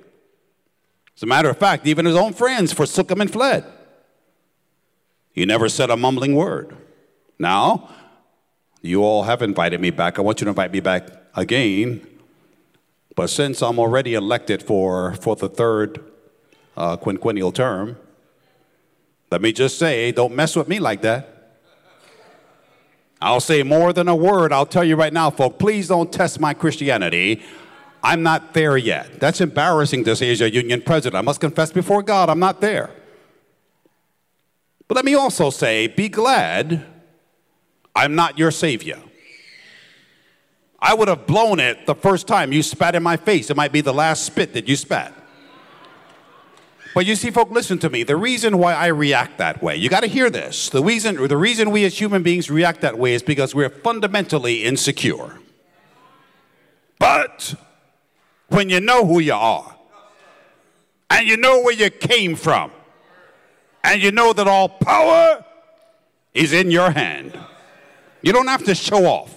As 1.16 1.24
a 1.24 1.26
matter 1.26 1.50
of 1.50 1.58
fact, 1.58 1.88
even 1.88 2.06
his 2.06 2.16
own 2.16 2.34
friends 2.34 2.74
forsook 2.74 3.10
him 3.10 3.22
and 3.22 3.32
fled. 3.32 3.66
He 5.32 5.46
never 5.46 5.70
said 5.70 5.90
a 5.90 5.98
mumbling 5.98 6.36
word. 6.36 6.76
Now, 7.40 7.90
you 8.82 9.04
all 9.04 9.24
have 9.24 9.42
invited 9.42 9.82
me 9.82 9.90
back. 9.90 10.20
I 10.20 10.22
want 10.22 10.42
you 10.42 10.46
to 10.46 10.50
invite 10.50 10.72
me 10.72 10.80
back 10.80 11.10
again. 11.36 12.06
But 13.16 13.30
since 13.30 13.62
I'm 13.64 13.80
already 13.80 14.14
elected 14.14 14.62
for, 14.62 15.16
for 15.16 15.36
the 15.36 15.50
third 15.50 16.04
uh, 16.76 16.98
quinquennial 16.98 17.54
term, 17.54 17.98
let 19.32 19.42
me 19.42 19.52
just 19.52 19.78
say, 19.78 20.12
don't 20.12 20.36
mess 20.36 20.56
with 20.56 20.68
me 20.68 20.80
like 20.80 21.02
that. 21.02 21.60
I'll 23.20 23.40
say 23.40 23.64
more 23.64 23.94
than 23.94 24.08
a 24.08 24.16
word. 24.16 24.54
I'll 24.54 24.68
tell 24.68 24.84
you 24.84 24.96
right 24.96 25.12
now, 25.12 25.32
folks, 25.32 25.56
please 25.58 25.88
don't 25.88 26.14
test 26.14 26.40
my 26.40 26.54
Christianity. 26.54 27.42
I'm 28.04 28.24
not 28.24 28.54
there 28.54 28.78
yet. 28.78 29.20
That's 29.20 29.42
embarrassing 29.42 30.04
to 30.06 30.16
say 30.16 30.32
as 30.32 30.42
a 30.42 30.52
union 30.52 30.82
president. 30.82 31.16
I 31.16 31.22
must 31.22 31.40
confess 31.40 31.72
before 31.72 32.04
God, 32.04 32.30
I'm 32.30 32.40
not 32.40 32.62
there. 32.62 32.92
But 34.88 34.96
let 34.96 35.06
me 35.06 35.16
also 35.16 35.50
say, 35.50 35.88
be 35.88 36.08
glad 36.08 36.86
I'm 37.96 38.16
not 38.16 38.38
your 38.38 38.52
savior. 38.52 39.00
I 40.80 40.94
would 40.94 41.08
have 41.08 41.26
blown 41.26 41.60
it 41.60 41.88
the 41.88 41.96
first 41.96 42.28
time 42.28 42.54
you 42.54 42.62
spat 42.62 42.96
in 42.96 43.04
my 43.04 43.18
face. 43.18 43.50
It 43.50 43.58
might 43.58 43.72
be 43.72 43.82
the 43.82 43.94
last 43.94 44.24
spit 44.24 44.54
that 44.54 44.68
you 44.68 44.76
spat. 44.76 45.14
But 46.94 47.06
you 47.06 47.16
see, 47.16 47.32
folks, 47.32 47.52
listen 47.52 47.78
to 47.80 47.90
me. 47.90 48.04
The 48.04 48.16
reason 48.16 48.58
why 48.58 48.74
I 48.74 48.88
react 48.88 49.40
that 49.40 49.62
way, 49.62 49.76
you 49.76 49.90
got 49.90 50.02
to 50.02 50.08
hear 50.08 50.30
this. 50.30 50.70
The 50.70 50.84
reason, 50.84 51.28
the 51.28 51.38
reason 51.38 51.72
we 51.72 51.84
as 51.86 52.00
human 52.00 52.24
beings 52.24 52.50
react 52.50 52.82
that 52.82 52.98
way 52.98 53.14
is 53.14 53.22
because 53.22 53.54
we're 53.54 53.70
fundamentally 53.70 54.64
insecure. 54.64 55.40
But 57.00 57.56
when 58.50 58.70
you 58.70 58.80
know 58.80 59.06
who 59.06 59.20
you 59.20 59.34
are 59.34 59.76
and 61.10 61.28
you 61.28 61.38
know 61.38 61.62
where 61.62 61.74
you 61.74 61.90
came 61.90 62.36
from 62.36 62.72
and 63.84 64.02
you 64.02 64.12
know 64.12 64.34
that 64.34 64.48
all 64.48 64.70
power 64.70 65.44
is 66.34 66.54
in 66.54 66.72
your 66.72 66.92
hand. 66.92 67.38
You 68.22 68.34
don't 68.34 68.48
have 68.48 68.64
to 68.66 68.76
show 68.76 69.06
off. 69.06 69.34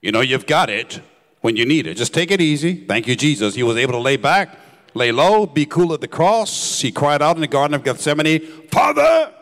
You 0.00 0.12
know, 0.12 0.20
you've 0.20 0.46
got 0.46 0.68
it 0.68 1.00
when 1.40 1.56
you 1.56 1.64
need 1.64 1.86
it. 1.86 1.96
Just 1.96 2.12
take 2.12 2.30
it 2.30 2.40
easy. 2.40 2.74
Thank 2.74 3.06
you, 3.06 3.14
Jesus. 3.14 3.54
He 3.54 3.62
was 3.62 3.76
able 3.76 3.92
to 3.92 3.98
lay 3.98 4.16
back, 4.16 4.58
lay 4.94 5.12
low, 5.12 5.46
be 5.46 5.64
cool 5.64 5.92
at 5.94 6.00
the 6.00 6.08
cross. 6.08 6.80
He 6.80 6.90
cried 6.90 7.22
out 7.22 7.36
in 7.36 7.40
the 7.40 7.46
Garden 7.46 7.74
of 7.74 7.84
Gethsemane, 7.84 8.40
Father, 8.68 9.32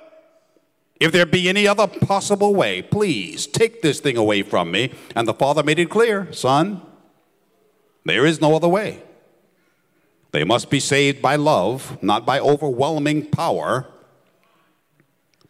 if 1.01 1.13
there 1.13 1.25
be 1.25 1.49
any 1.49 1.67
other 1.67 1.87
possible 1.87 2.55
way, 2.55 2.83
please 2.83 3.47
take 3.47 3.81
this 3.81 4.01
thing 4.01 4.19
away 4.19 4.43
from 4.43 4.71
me. 4.71 4.93
And 5.17 5.27
the 5.27 5.33
Father 5.33 5.63
made 5.63 5.79
it 5.79 5.89
clear, 5.89 6.31
Son, 6.31 6.83
there 8.05 8.27
is 8.27 8.41
no 8.41 8.55
other 8.55 8.69
way. 8.69 9.03
They 10.33 10.45
must 10.45 10.71
be 10.71 10.81
saved 10.81 11.21
by 11.21 11.37
love, 11.37 12.03
not 12.03 12.25
by 12.25 12.39
overwhelming 12.39 13.27
power, 13.27 13.87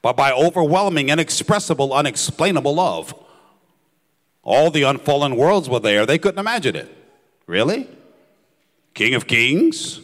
but 0.02 0.16
by 0.16 0.32
overwhelming, 0.32 1.10
inexpressible, 1.10 1.92
unexplainable 1.92 2.74
love. 2.74 3.14
All 4.42 4.70
the 4.70 4.82
unfallen 4.82 5.36
worlds 5.36 5.68
were 5.68 5.80
there. 5.80 6.06
They 6.06 6.18
couldn't 6.18 6.38
imagine 6.38 6.76
it. 6.76 6.96
Really? 7.46 7.88
King 8.94 9.14
of 9.14 9.26
Kings, 9.26 10.00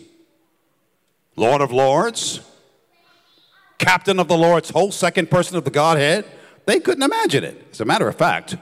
Lord 1.37 1.63
of 1.63 1.73
Lords, 1.73 2.41
Captain 3.79 4.19
of 4.19 4.29
the 4.29 4.37
Lord's 4.37 4.71
whole 4.71 4.93
second 4.93 5.31
person 5.31 5.57
of 5.57 5.65
the 5.65 5.71
Godhead. 5.71 6.25
They 6.67 6.81
couldn't 6.81 7.03
imagine 7.03 7.45
it. 7.45 7.67
As 7.73 7.81
a 7.81 7.85
matter 7.85 8.09
of 8.09 8.17
fact, 8.17 8.57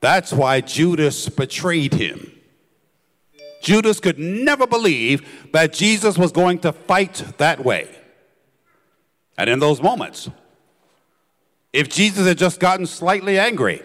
that's 0.00 0.32
why 0.32 0.60
Judas 0.60 1.28
betrayed 1.28 1.94
him. 1.94 2.31
Judas 3.62 4.00
could 4.00 4.18
never 4.18 4.66
believe 4.66 5.50
that 5.52 5.72
Jesus 5.72 6.18
was 6.18 6.32
going 6.32 6.58
to 6.60 6.72
fight 6.72 7.24
that 7.38 7.64
way. 7.64 7.88
And 9.38 9.48
in 9.48 9.60
those 9.60 9.80
moments, 9.80 10.28
if 11.72 11.88
Jesus 11.88 12.26
had 12.26 12.36
just 12.36 12.60
gotten 12.60 12.84
slightly 12.86 13.38
angry, 13.38 13.80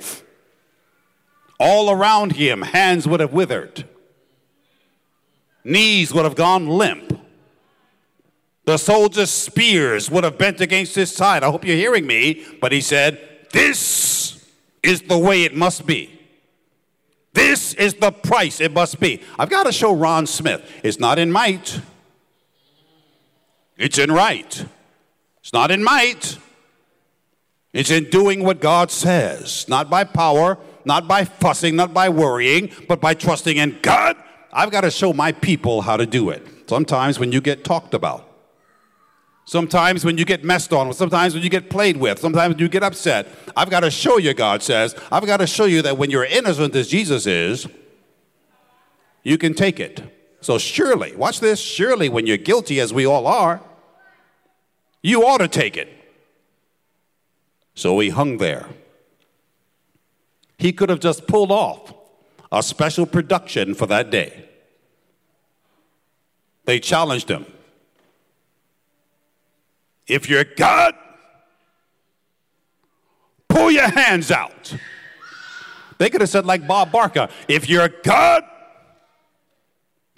all 1.60 1.90
around 1.90 2.34
him, 2.34 2.62
hands 2.62 3.08
would 3.08 3.20
have 3.20 3.32
withered, 3.32 3.88
knees 5.64 6.14
would 6.14 6.26
have 6.26 6.36
gone 6.36 6.68
limp, 6.68 7.22
the 8.66 8.78
soldiers' 8.78 9.32
spears 9.32 10.12
would 10.12 10.26
have 10.26 10.38
bent 10.38 10.60
against 10.60 10.94
his 10.96 11.16
side. 11.16 11.42
I 11.42 11.50
hope 11.50 11.64
you're 11.64 11.78
hearing 11.78 12.06
me, 12.06 12.46
but 12.60 12.74
he 12.74 12.82
said, 12.82 13.48
This 13.54 14.46
is 14.84 15.04
the 15.04 15.18
way 15.18 15.44
it 15.44 15.56
must 15.56 15.86
be. 15.86 16.17
This 17.38 17.76
is 17.76 17.94
the 17.94 18.12
price 18.12 18.60
it 18.60 18.74
must 18.74 19.00
be. 19.00 19.22
I've 19.38 19.52
got 19.52 19.68
to 19.68 19.72
show 19.72 19.94
Ron 19.94 20.26
Smith. 20.26 20.68
It's 20.84 21.00
not 21.00 21.20
in 21.20 21.32
might, 21.32 21.80
it's 23.78 24.00
in 24.00 24.12
right. 24.12 24.66
It's 25.42 25.54
not 25.54 25.70
in 25.70 25.84
might, 25.84 26.40
it's 27.74 27.92
in 27.92 28.10
doing 28.10 28.44
what 28.44 28.60
God 28.60 28.90
says, 28.90 29.70
not 29.70 29.88
by 29.88 30.04
power, 30.04 30.58
not 30.84 31.08
by 31.08 31.26
fussing, 31.26 31.76
not 31.76 31.94
by 31.94 32.10
worrying, 32.10 32.72
but 32.88 33.00
by 33.00 33.14
trusting 33.14 33.58
in 33.58 33.78
God. 33.84 34.18
I've 34.52 34.72
got 34.72 34.82
to 34.82 34.90
show 34.90 35.14
my 35.14 35.32
people 35.32 35.82
how 35.82 35.96
to 35.96 36.08
do 36.08 36.32
it. 36.32 36.44
Sometimes 36.68 37.20
when 37.20 37.32
you 37.32 37.40
get 37.40 37.64
talked 37.64 37.94
about, 37.94 38.27
Sometimes 39.48 40.04
when 40.04 40.18
you 40.18 40.26
get 40.26 40.44
messed 40.44 40.74
on, 40.74 40.92
sometimes 40.94 41.34
when 41.34 41.42
you 41.42 41.50
get 41.50 41.70
played 41.70 41.96
with, 41.96 42.20
sometimes 42.20 42.56
when 42.56 42.60
you 42.60 42.68
get 42.68 42.84
upset, 42.84 43.30
I've 43.56 43.70
got 43.70 43.80
to 43.80 43.90
show 43.90 44.18
you, 44.18 44.34
God 44.34 44.62
says, 44.62 44.94
I've 45.10 45.26
got 45.26 45.38
to 45.38 45.48
show 45.48 45.64
you 45.64 45.82
that 45.84 45.98
when 45.98 46.12
you're 46.12 46.26
innocent 46.26 46.76
as 46.76 46.90
Jesus 46.90 47.26
is, 47.26 47.66
you 49.24 49.38
can 49.38 49.54
take 49.54 49.80
it. 49.80 50.04
So 50.42 50.58
surely, 50.58 51.16
watch 51.16 51.40
this, 51.40 51.62
surely 51.62 52.10
when 52.10 52.28
you're 52.28 52.36
guilty, 52.36 52.82
as 52.82 52.94
we 52.94 53.06
all 53.06 53.26
are, 53.26 53.62
you 55.02 55.26
ought 55.26 55.38
to 55.38 55.48
take 55.48 55.78
it. 55.78 55.94
So 57.74 57.98
he 58.00 58.10
hung 58.10 58.40
there. 58.40 58.68
He 60.58 60.74
could 60.74 60.90
have 60.90 61.00
just 61.00 61.26
pulled 61.26 61.52
off 61.52 61.94
a 62.52 62.62
special 62.62 63.06
production 63.06 63.76
for 63.76 63.86
that 63.86 64.10
day. 64.10 64.50
They 66.66 66.82
challenged 66.82 67.32
him. 67.32 67.46
If 70.08 70.30
you're 70.30 70.44
God, 70.44 70.96
pull 73.50 73.72
your 73.72 73.90
hands 73.90 74.32
out. 74.32 74.76
They 75.98 76.10
could 76.10 76.22
have 76.22 76.30
said, 76.30 76.46
like 76.46 76.68
Bob 76.68 76.92
Barker, 76.92 77.28
if 77.48 77.68
you're 77.68 77.90
God, 77.90 78.44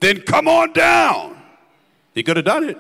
then 0.02 0.22
come 0.22 0.48
on 0.48 0.74
down. 0.74 1.42
He 2.14 2.24
could 2.24 2.38
have 2.38 2.46
done 2.46 2.70
it. 2.70 2.78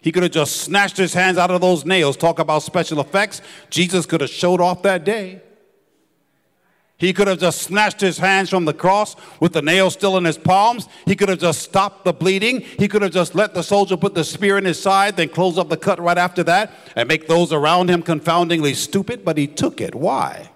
He 0.00 0.12
could 0.12 0.22
have 0.22 0.32
just 0.32 0.56
snatched 0.62 0.98
his 0.98 1.14
hands 1.14 1.38
out 1.38 1.50
of 1.50 1.60
those 1.60 1.84
nails. 1.84 2.16
Talk 2.16 2.38
about 2.38 2.62
special 2.62 3.00
effects. 3.00 3.40
Jesus 3.70 4.04
could 4.04 4.20
have 4.20 4.30
showed 4.30 4.60
off 4.60 4.82
that 4.82 5.04
day. 5.04 5.40
He 6.96 7.12
could 7.12 7.26
have 7.26 7.40
just 7.40 7.62
snatched 7.62 8.00
his 8.00 8.18
hands 8.18 8.50
from 8.50 8.66
the 8.66 8.72
cross 8.72 9.16
with 9.40 9.52
the 9.52 9.62
nail 9.62 9.90
still 9.90 10.16
in 10.16 10.24
his 10.24 10.38
palms. 10.38 10.88
He 11.06 11.16
could 11.16 11.28
have 11.28 11.40
just 11.40 11.62
stopped 11.62 12.04
the 12.04 12.12
bleeding. 12.12 12.60
He 12.60 12.86
could 12.86 13.02
have 13.02 13.12
just 13.12 13.34
let 13.34 13.52
the 13.52 13.62
soldier 13.62 13.96
put 13.96 14.14
the 14.14 14.22
spear 14.22 14.58
in 14.58 14.64
his 14.64 14.80
side, 14.80 15.16
then 15.16 15.28
close 15.28 15.58
up 15.58 15.68
the 15.68 15.76
cut 15.76 15.98
right 15.98 16.16
after 16.16 16.44
that 16.44 16.72
and 16.94 17.08
make 17.08 17.26
those 17.26 17.52
around 17.52 17.90
him 17.90 18.02
confoundingly 18.02 18.74
stupid. 18.74 19.24
But 19.24 19.38
he 19.38 19.48
took 19.48 19.80
it. 19.80 19.94
Why? 19.94 20.50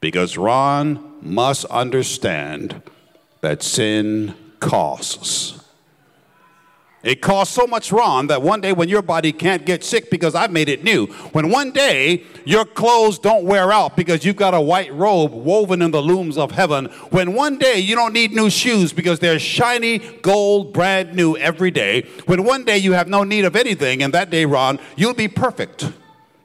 Because 0.00 0.38
Ron 0.38 1.16
must 1.20 1.64
understand 1.66 2.82
that 3.40 3.64
sin 3.64 4.34
costs. 4.60 5.57
It 7.02 7.22
costs 7.22 7.54
so 7.54 7.66
much 7.66 7.92
Ron 7.92 8.26
that 8.26 8.42
one 8.42 8.60
day 8.60 8.72
when 8.72 8.88
your 8.88 9.02
body 9.02 9.30
can't 9.30 9.64
get 9.64 9.84
sick 9.84 10.10
because 10.10 10.34
I've 10.34 10.50
made 10.50 10.68
it 10.68 10.82
new, 10.82 11.06
when 11.32 11.50
one 11.50 11.70
day 11.70 12.24
your 12.44 12.64
clothes 12.64 13.20
don't 13.20 13.44
wear 13.44 13.70
out 13.72 13.96
because 13.96 14.24
you've 14.24 14.36
got 14.36 14.52
a 14.52 14.60
white 14.60 14.92
robe 14.92 15.32
woven 15.32 15.80
in 15.80 15.92
the 15.92 16.02
looms 16.02 16.36
of 16.36 16.50
heaven, 16.50 16.86
when 17.10 17.34
one 17.34 17.56
day 17.56 17.78
you 17.78 17.94
don't 17.94 18.12
need 18.12 18.32
new 18.32 18.50
shoes 18.50 18.92
because 18.92 19.20
they're 19.20 19.38
shiny 19.38 19.98
gold, 19.98 20.72
brand 20.72 21.14
new 21.14 21.36
every 21.36 21.70
day, 21.70 22.02
when 22.26 22.42
one 22.42 22.64
day 22.64 22.78
you 22.78 22.92
have 22.92 23.06
no 23.06 23.22
need 23.22 23.44
of 23.44 23.54
anything, 23.54 24.02
and 24.02 24.12
that 24.12 24.30
day, 24.30 24.44
Ron, 24.44 24.80
you'll 24.96 25.14
be 25.14 25.28
perfect 25.28 25.92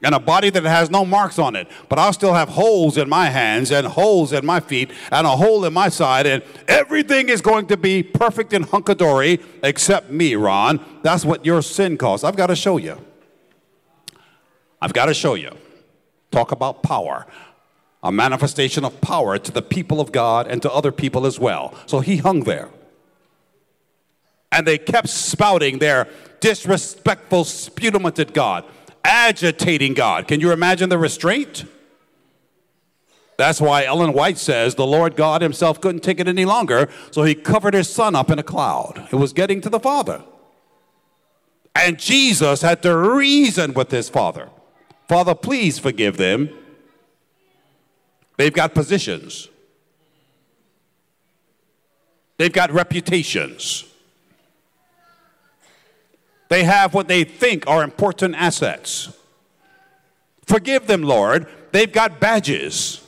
and 0.03 0.13
a 0.13 0.19
body 0.19 0.49
that 0.49 0.63
has 0.63 0.89
no 0.91 1.05
marks 1.05 1.39
on 1.39 1.55
it. 1.55 1.67
But 1.87 1.97
I'll 1.97 2.13
still 2.13 2.33
have 2.33 2.49
holes 2.49 2.97
in 2.97 3.07
my 3.07 3.29
hands 3.29 3.71
and 3.71 3.87
holes 3.87 4.33
in 4.33 4.45
my 4.45 4.59
feet 4.59 4.91
and 5.11 5.25
a 5.25 5.31
hole 5.37 5.63
in 5.65 5.73
my 5.73 5.89
side, 5.89 6.27
and 6.27 6.43
everything 6.67 7.29
is 7.29 7.41
going 7.41 7.67
to 7.67 7.77
be 7.77 8.03
perfect 8.03 8.53
and 8.53 8.65
hunkadory 8.67 9.41
except 9.63 10.11
me, 10.11 10.35
Ron. 10.35 10.83
That's 11.01 11.23
what 11.23 11.45
your 11.45 11.61
sin 11.61 11.97
costs. 11.97 12.23
I've 12.23 12.35
got 12.35 12.47
to 12.47 12.55
show 12.55 12.77
you. 12.77 12.97
I've 14.81 14.93
got 14.93 15.05
to 15.05 15.13
show 15.13 15.35
you. 15.35 15.55
Talk 16.31 16.51
about 16.51 16.83
power. 16.83 17.25
A 18.03 18.11
manifestation 18.11 18.83
of 18.83 18.99
power 18.99 19.37
to 19.37 19.51
the 19.51 19.61
people 19.61 20.01
of 20.01 20.11
God 20.11 20.47
and 20.47 20.61
to 20.61 20.71
other 20.71 20.91
people 20.91 21.25
as 21.25 21.39
well. 21.39 21.73
So 21.85 22.01
he 22.01 22.17
hung 22.17 22.41
there. 22.41 22.69
And 24.51 24.67
they 24.67 24.77
kept 24.77 25.07
spouting 25.07 25.79
their 25.79 26.09
disrespectful 26.41 27.45
sputum 27.45 28.05
at 28.05 28.33
God 28.33 28.65
agitating 29.03 29.93
God. 29.93 30.27
Can 30.27 30.39
you 30.39 30.51
imagine 30.51 30.89
the 30.89 30.97
restraint? 30.97 31.65
That's 33.37 33.59
why 33.59 33.85
Ellen 33.85 34.13
White 34.13 34.37
says 34.37 34.75
the 34.75 34.85
Lord 34.85 35.15
God 35.15 35.41
himself 35.41 35.81
couldn't 35.81 36.01
take 36.01 36.19
it 36.19 36.27
any 36.27 36.45
longer, 36.45 36.89
so 37.11 37.23
he 37.23 37.35
covered 37.35 37.73
his 37.73 37.89
son 37.89 38.15
up 38.15 38.29
in 38.29 38.39
a 38.39 38.43
cloud. 38.43 39.07
It 39.11 39.15
was 39.15 39.33
getting 39.33 39.59
to 39.61 39.69
the 39.69 39.79
Father. 39.79 40.23
And 41.75 41.97
Jesus 41.97 42.61
had 42.61 42.83
to 42.83 42.95
reason 42.95 43.73
with 43.73 43.89
his 43.89 44.07
Father. 44.07 44.49
Father, 45.07 45.33
please 45.33 45.79
forgive 45.79 46.17
them. 46.17 46.49
They've 48.37 48.53
got 48.53 48.73
positions. 48.73 49.49
They've 52.37 52.53
got 52.53 52.71
reputations. 52.71 53.85
They 56.53 56.65
have 56.65 56.93
what 56.93 57.07
they 57.07 57.23
think 57.23 57.65
are 57.65 57.81
important 57.81 58.35
assets. 58.35 59.11
Forgive 60.45 60.85
them, 60.85 61.01
Lord. 61.01 61.47
They've 61.71 61.91
got 61.91 62.19
badges. 62.19 63.03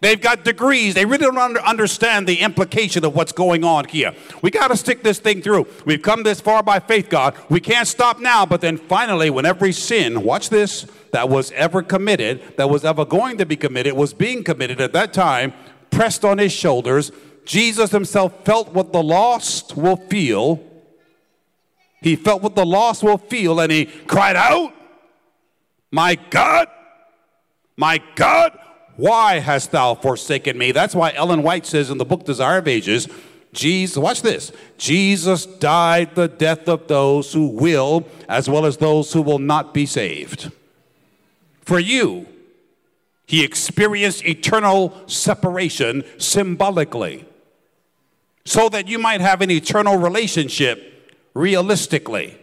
They've 0.00 0.20
got 0.20 0.42
degrees. 0.42 0.94
They 0.94 1.04
really 1.04 1.26
don't 1.26 1.38
under 1.38 1.60
understand 1.60 2.26
the 2.26 2.40
implication 2.40 3.04
of 3.04 3.14
what's 3.14 3.30
going 3.30 3.62
on 3.62 3.84
here. 3.84 4.16
We 4.42 4.50
got 4.50 4.72
to 4.72 4.76
stick 4.76 5.04
this 5.04 5.20
thing 5.20 5.42
through. 5.42 5.68
We've 5.86 6.02
come 6.02 6.24
this 6.24 6.40
far 6.40 6.60
by 6.64 6.80
faith, 6.80 7.08
God. 7.08 7.36
We 7.48 7.60
can't 7.60 7.86
stop 7.86 8.18
now, 8.18 8.44
but 8.44 8.60
then 8.60 8.76
finally, 8.76 9.30
when 9.30 9.46
every 9.46 9.70
sin, 9.70 10.24
watch 10.24 10.48
this, 10.50 10.88
that 11.12 11.28
was 11.28 11.52
ever 11.52 11.82
committed, 11.82 12.42
that 12.56 12.68
was 12.68 12.84
ever 12.84 13.04
going 13.04 13.38
to 13.38 13.46
be 13.46 13.54
committed, 13.54 13.92
was 13.92 14.12
being 14.12 14.42
committed 14.42 14.80
at 14.80 14.92
that 14.94 15.12
time, 15.12 15.52
pressed 15.92 16.24
on 16.24 16.38
his 16.38 16.50
shoulders, 16.50 17.12
Jesus 17.44 17.92
himself 17.92 18.44
felt 18.44 18.72
what 18.72 18.92
the 18.92 19.04
lost 19.04 19.76
will 19.76 19.94
feel 19.94 20.73
he 22.04 22.16
felt 22.16 22.42
what 22.42 22.54
the 22.54 22.66
lost 22.66 23.02
will 23.02 23.16
feel 23.16 23.58
and 23.60 23.72
he 23.72 23.86
cried 23.86 24.36
out, 24.36 24.74
My 25.90 26.16
God, 26.28 26.68
my 27.78 27.98
God, 28.14 28.58
why 28.96 29.38
hast 29.38 29.70
thou 29.70 29.94
forsaken 29.94 30.58
me? 30.58 30.70
That's 30.70 30.94
why 30.94 31.12
Ellen 31.12 31.42
White 31.42 31.64
says 31.64 31.88
in 31.88 31.96
the 31.96 32.04
book 32.04 32.26
Desire 32.26 32.58
of 32.58 32.68
Ages, 32.68 33.08
Jesus, 33.54 33.96
watch 33.96 34.20
this. 34.20 34.52
Jesus 34.76 35.46
died 35.46 36.14
the 36.14 36.28
death 36.28 36.68
of 36.68 36.88
those 36.88 37.32
who 37.32 37.46
will, 37.46 38.06
as 38.28 38.50
well 38.50 38.66
as 38.66 38.76
those 38.76 39.10
who 39.14 39.22
will 39.22 39.38
not 39.38 39.72
be 39.72 39.86
saved. 39.86 40.52
For 41.62 41.78
you, 41.78 42.26
he 43.24 43.42
experienced 43.42 44.26
eternal 44.26 44.94
separation 45.06 46.04
symbolically, 46.18 47.24
so 48.44 48.68
that 48.68 48.88
you 48.88 48.98
might 48.98 49.22
have 49.22 49.40
an 49.40 49.50
eternal 49.50 49.96
relationship 49.96 50.93
realistically. 51.34 52.38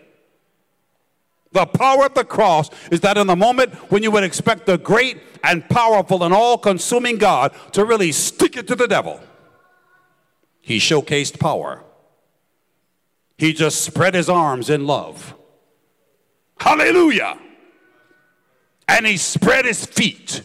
The 1.53 1.65
power 1.65 2.05
of 2.05 2.13
the 2.13 2.23
cross 2.23 2.69
is 2.91 3.01
that 3.01 3.17
in 3.17 3.27
the 3.27 3.35
moment 3.35 3.73
when 3.91 4.03
you 4.03 4.11
would 4.11 4.23
expect 4.23 4.65
the 4.65 4.77
great 4.77 5.17
and 5.43 5.67
powerful 5.67 6.23
and 6.23 6.33
all 6.33 6.57
consuming 6.57 7.17
God 7.17 7.53
to 7.73 7.83
really 7.83 8.11
stick 8.11 8.55
it 8.55 8.67
to 8.67 8.75
the 8.75 8.87
devil, 8.87 9.19
he 10.61 10.77
showcased 10.77 11.39
power. 11.39 11.83
He 13.37 13.53
just 13.53 13.81
spread 13.81 14.13
his 14.13 14.29
arms 14.29 14.69
in 14.69 14.85
love. 14.85 15.33
Hallelujah. 16.59 17.39
And 18.87 19.05
he 19.07 19.17
spread 19.17 19.65
his 19.65 19.85
feet 19.85 20.43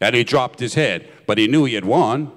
And 0.00 0.14
he 0.14 0.24
dropped 0.24 0.60
his 0.60 0.74
head, 0.74 1.08
but 1.26 1.38
he 1.38 1.46
knew 1.46 1.64
he 1.64 1.74
had 1.74 1.84
won. 1.84 2.32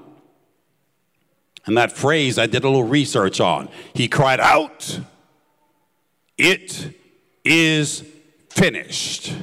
And 1.65 1.75
that 1.75 1.91
phrase 1.91 2.37
I 2.37 2.45
did 2.45 2.63
a 2.63 2.69
little 2.69 2.83
research 2.83 3.41
on. 3.41 3.67
He 3.93 4.07
cried 4.07 4.39
out, 4.39 5.01
It 6.37 6.95
is 7.43 8.03
finished. 8.49 9.35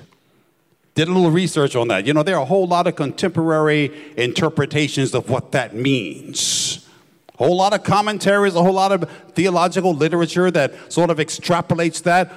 Did 0.95 1.09
a 1.09 1.13
little 1.13 1.31
research 1.31 1.75
on 1.75 1.89
that. 1.89 2.07
You 2.07 2.15
know, 2.15 2.23
there 2.23 2.37
are 2.37 2.43
a 2.43 2.47
whole 2.47 2.69
lot 2.69 2.87
of 2.87 2.95
contemporary 2.95 3.93
interpretations 4.17 5.13
of 5.13 5.29
what 5.29 5.51
that 5.53 5.75
means. 5.75 6.89
A 7.35 7.39
whole 7.39 7.57
lot 7.57 7.73
of 7.73 7.83
commentaries, 7.83 8.55
a 8.55 8.63
whole 8.63 8.75
lot 8.75 8.93
of 8.93 9.11
theological 9.33 9.93
literature 9.93 10.53
that 10.53 10.93
sort 10.93 11.11
of 11.11 11.19
extrapolates 11.19 12.03
that 12.05 12.33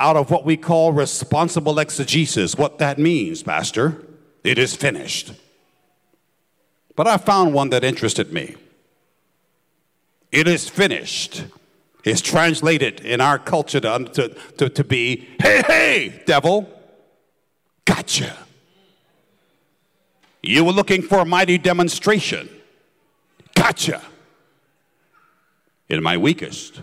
out 0.00 0.16
of 0.16 0.32
what 0.32 0.44
we 0.44 0.56
call 0.56 0.92
responsible 0.92 1.78
exegesis, 1.78 2.56
what 2.56 2.78
that 2.78 2.98
means, 2.98 3.44
Pastor. 3.44 4.02
It 4.42 4.58
is 4.58 4.74
finished. 4.74 5.32
But 6.96 7.06
I 7.06 7.18
found 7.18 7.54
one 7.54 7.70
that 7.70 7.84
interested 7.84 8.32
me. 8.32 8.56
It 10.32 10.48
is 10.48 10.68
finished 10.68 11.44
is 12.04 12.20
translated 12.20 13.00
in 13.00 13.20
our 13.20 13.38
culture 13.38 13.80
to, 13.80 14.10
to, 14.12 14.28
to, 14.56 14.68
to 14.68 14.84
be, 14.84 15.28
hey, 15.40 15.62
hey, 15.66 16.22
devil, 16.26 16.68
gotcha. 17.84 18.36
You 20.42 20.64
were 20.64 20.72
looking 20.72 21.02
for 21.02 21.18
a 21.18 21.24
mighty 21.24 21.58
demonstration. 21.58 22.48
Gotcha. 23.54 24.02
In 25.88 26.02
my 26.02 26.16
weakest, 26.16 26.80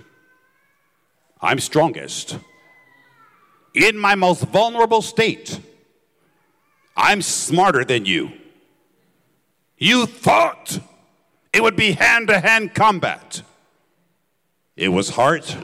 I'm 1.41 1.59
strongest. 1.59 2.37
In 3.73 3.97
my 3.97 4.15
most 4.15 4.43
vulnerable 4.43 5.01
state, 5.01 5.59
I'm 6.95 7.21
smarter 7.21 7.83
than 7.83 8.05
you. 8.05 8.31
You 9.77 10.05
thought 10.05 10.79
it 11.53 11.63
would 11.63 11.75
be 11.75 11.93
hand 11.93 12.27
to 12.27 12.39
hand 12.39 12.75
combat. 12.75 13.41
It 14.79 14.93
was 14.93 15.09
heart 15.09 15.57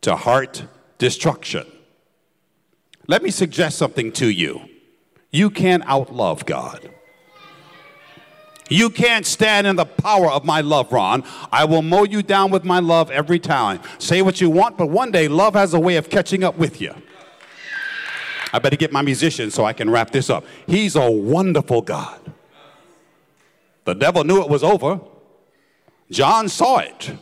to 0.00 0.16
heart 0.16 0.64
destruction. 0.98 1.64
Let 3.06 3.22
me 3.22 3.30
suggest 3.30 3.78
something 3.78 4.10
to 4.14 4.28
you. 4.28 4.68
You 5.30 5.50
can't 5.50 5.84
outlove 5.84 6.44
God. 6.46 6.90
You 8.68 8.90
can't 8.90 9.24
stand 9.24 9.68
in 9.68 9.76
the 9.76 9.84
power 9.84 10.28
of 10.28 10.44
my 10.44 10.62
love, 10.62 10.90
Ron. 10.90 11.22
I 11.52 11.64
will 11.64 11.82
mow 11.82 12.02
you 12.02 12.24
down 12.24 12.50
with 12.50 12.64
my 12.64 12.80
love 12.80 13.08
every 13.12 13.38
time. 13.38 13.82
Say 13.98 14.20
what 14.20 14.40
you 14.40 14.50
want, 14.50 14.76
but 14.76 14.88
one 14.88 15.12
day 15.12 15.28
love 15.28 15.54
has 15.54 15.72
a 15.72 15.78
way 15.78 15.94
of 15.94 16.10
catching 16.10 16.42
up 16.42 16.58
with 16.58 16.80
you. 16.80 16.92
I 18.52 18.58
better 18.58 18.76
get 18.76 18.90
my 18.90 19.02
musician 19.02 19.52
so 19.52 19.64
I 19.64 19.74
can 19.74 19.88
wrap 19.88 20.10
this 20.10 20.28
up. 20.28 20.44
He's 20.66 20.96
a 20.96 21.08
wonderful 21.08 21.82
God. 21.82 22.18
The 23.84 23.94
devil 23.94 24.24
knew 24.24 24.42
it 24.42 24.48
was 24.48 24.64
over. 24.64 25.00
John 26.10 26.48
saw 26.48 26.78
it. 26.78 27.12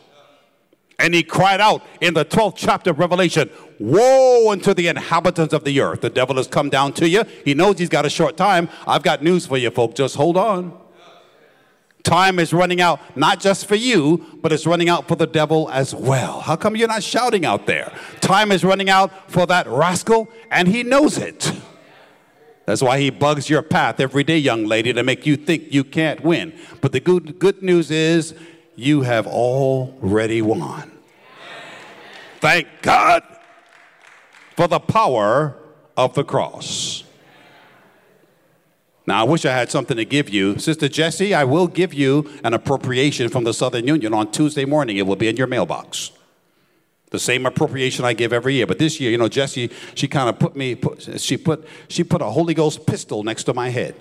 And 0.98 1.14
he 1.14 1.22
cried 1.22 1.60
out 1.60 1.82
in 2.00 2.14
the 2.14 2.24
12th 2.24 2.54
chapter 2.56 2.90
of 2.90 2.98
Revelation, 2.98 3.50
Woe 3.78 4.50
unto 4.50 4.74
the 4.74 4.88
inhabitants 4.88 5.54
of 5.54 5.62
the 5.62 5.80
earth. 5.80 6.00
The 6.00 6.10
devil 6.10 6.36
has 6.36 6.48
come 6.48 6.68
down 6.68 6.92
to 6.94 7.08
you. 7.08 7.22
He 7.44 7.54
knows 7.54 7.78
he's 7.78 7.88
got 7.88 8.04
a 8.04 8.10
short 8.10 8.36
time. 8.36 8.68
I've 8.86 9.04
got 9.04 9.22
news 9.22 9.46
for 9.46 9.56
you, 9.56 9.70
folks. 9.70 9.94
Just 9.94 10.16
hold 10.16 10.36
on. 10.36 10.76
Time 12.02 12.38
is 12.38 12.52
running 12.52 12.80
out, 12.80 13.00
not 13.16 13.38
just 13.38 13.66
for 13.66 13.74
you, 13.74 14.24
but 14.40 14.50
it's 14.50 14.66
running 14.66 14.88
out 14.88 15.06
for 15.06 15.14
the 15.14 15.26
devil 15.26 15.68
as 15.70 15.94
well. 15.94 16.40
How 16.40 16.56
come 16.56 16.74
you're 16.74 16.88
not 16.88 17.02
shouting 17.02 17.44
out 17.44 17.66
there? 17.66 17.92
Time 18.20 18.50
is 18.50 18.64
running 18.64 18.88
out 18.88 19.30
for 19.30 19.46
that 19.46 19.66
rascal, 19.66 20.28
and 20.50 20.68
he 20.68 20.82
knows 20.82 21.18
it. 21.18 21.52
That's 22.64 22.82
why 22.82 22.98
he 22.98 23.10
bugs 23.10 23.48
your 23.48 23.62
path 23.62 24.00
every 24.00 24.24
day, 24.24 24.38
young 24.38 24.64
lady, 24.66 24.92
to 24.92 25.02
make 25.02 25.26
you 25.26 25.36
think 25.36 25.72
you 25.72 25.84
can't 25.84 26.22
win. 26.22 26.52
But 26.80 26.92
the 26.92 27.00
good, 27.00 27.38
good 27.38 27.62
news 27.62 27.90
is 27.90 28.34
you 28.78 29.02
have 29.02 29.26
already 29.26 30.40
won. 30.40 30.92
Thank 32.38 32.68
God 32.80 33.24
for 34.56 34.68
the 34.68 34.78
power 34.78 35.56
of 35.96 36.14
the 36.14 36.22
cross. 36.22 37.02
Now, 39.04 39.20
I 39.20 39.24
wish 39.24 39.44
I 39.44 39.52
had 39.52 39.72
something 39.72 39.96
to 39.96 40.04
give 40.04 40.28
you. 40.28 40.60
Sister 40.60 40.88
Jessie, 40.88 41.34
I 41.34 41.42
will 41.42 41.66
give 41.66 41.92
you 41.92 42.30
an 42.44 42.54
appropriation 42.54 43.28
from 43.30 43.42
the 43.42 43.52
Southern 43.52 43.88
Union 43.88 44.14
on 44.14 44.30
Tuesday 44.30 44.64
morning. 44.64 44.96
It 44.96 45.08
will 45.08 45.16
be 45.16 45.26
in 45.26 45.36
your 45.36 45.48
mailbox. 45.48 46.12
The 47.10 47.18
same 47.18 47.46
appropriation 47.46 48.04
I 48.04 48.12
give 48.12 48.32
every 48.32 48.54
year. 48.54 48.66
But 48.68 48.78
this 48.78 49.00
year, 49.00 49.10
you 49.10 49.18
know, 49.18 49.28
Jessie, 49.28 49.70
she 49.96 50.06
kind 50.06 50.28
of 50.28 50.38
put 50.38 50.54
me, 50.54 50.76
put, 50.76 51.20
she, 51.20 51.36
put, 51.36 51.66
she 51.88 52.04
put 52.04 52.22
a 52.22 52.26
Holy 52.26 52.54
Ghost 52.54 52.86
pistol 52.86 53.24
next 53.24 53.44
to 53.44 53.54
my 53.54 53.70
head. 53.70 53.96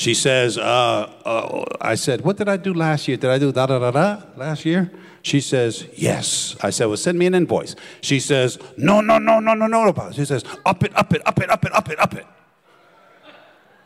She 0.00 0.14
says, 0.14 0.56
uh, 0.56 1.12
uh, 1.26 1.64
I 1.78 1.94
said, 1.94 2.22
what 2.22 2.38
did 2.38 2.48
I 2.48 2.56
do 2.56 2.72
last 2.72 3.06
year? 3.06 3.18
Did 3.18 3.28
I 3.28 3.38
do 3.38 3.52
da 3.52 3.66
da 3.66 3.78
da 3.78 3.90
da 3.90 4.22
last 4.34 4.64
year? 4.64 4.90
She 5.20 5.42
says, 5.42 5.86
yes. 5.94 6.56
I 6.62 6.70
said, 6.70 6.86
well, 6.86 6.96
send 6.96 7.18
me 7.18 7.26
an 7.26 7.34
invoice. 7.34 7.76
She 8.00 8.18
says, 8.18 8.58
no, 8.78 9.02
no, 9.02 9.18
no, 9.18 9.40
no, 9.40 9.52
no, 9.52 9.66
no. 9.66 9.90
No, 9.90 10.10
she 10.12 10.24
says, 10.24 10.42
up 10.64 10.82
it, 10.84 10.96
up 10.96 11.12
it, 11.12 11.20
up 11.26 11.38
it, 11.38 11.50
up 11.50 11.66
it, 11.66 11.72
up 11.74 11.90
it, 11.90 12.00
up 12.00 12.14
it. 12.14 12.26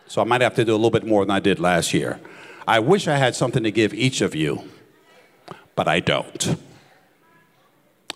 So 0.07 0.20
I 0.20 0.24
might 0.24 0.40
have 0.40 0.55
to 0.55 0.64
do 0.64 0.70
a 0.70 0.77
little 0.77 0.92
bit 0.92 1.05
more 1.05 1.24
than 1.24 1.33
I 1.33 1.40
did 1.40 1.59
last 1.59 1.92
year. 1.92 2.20
I 2.68 2.79
wish 2.79 3.09
I 3.09 3.16
had 3.16 3.35
something 3.35 3.64
to 3.64 3.72
give 3.72 3.92
each 3.92 4.20
of 4.20 4.37
you, 4.37 4.62
but 5.74 5.88
I 5.88 5.98
don't. 5.98 6.57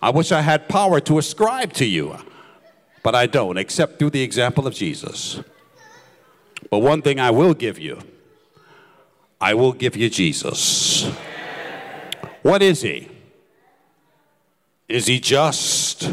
I 0.01 0.09
wish 0.11 0.31
I 0.31 0.39
had 0.39 0.69
power 0.69 1.01
to 1.01 1.17
ascribe 1.17 1.73
to 1.73 1.85
you, 1.85 2.15
but 3.03 3.13
I 3.13 3.25
don't, 3.25 3.57
except 3.57 3.99
through 3.99 4.11
the 4.11 4.21
example 4.21 4.67
of 4.67 4.73
Jesus. 4.73 5.41
But 6.69 6.79
one 6.79 7.01
thing 7.01 7.19
I 7.19 7.31
will 7.31 7.53
give 7.53 7.79
you 7.79 7.99
I 9.41 9.53
will 9.53 9.71
give 9.71 9.95
you 9.95 10.09
Jesus. 10.09 11.09
What 12.41 12.61
is 12.61 12.81
he? 12.81 13.07
Is 14.89 15.07
he 15.07 15.19
just 15.19 16.11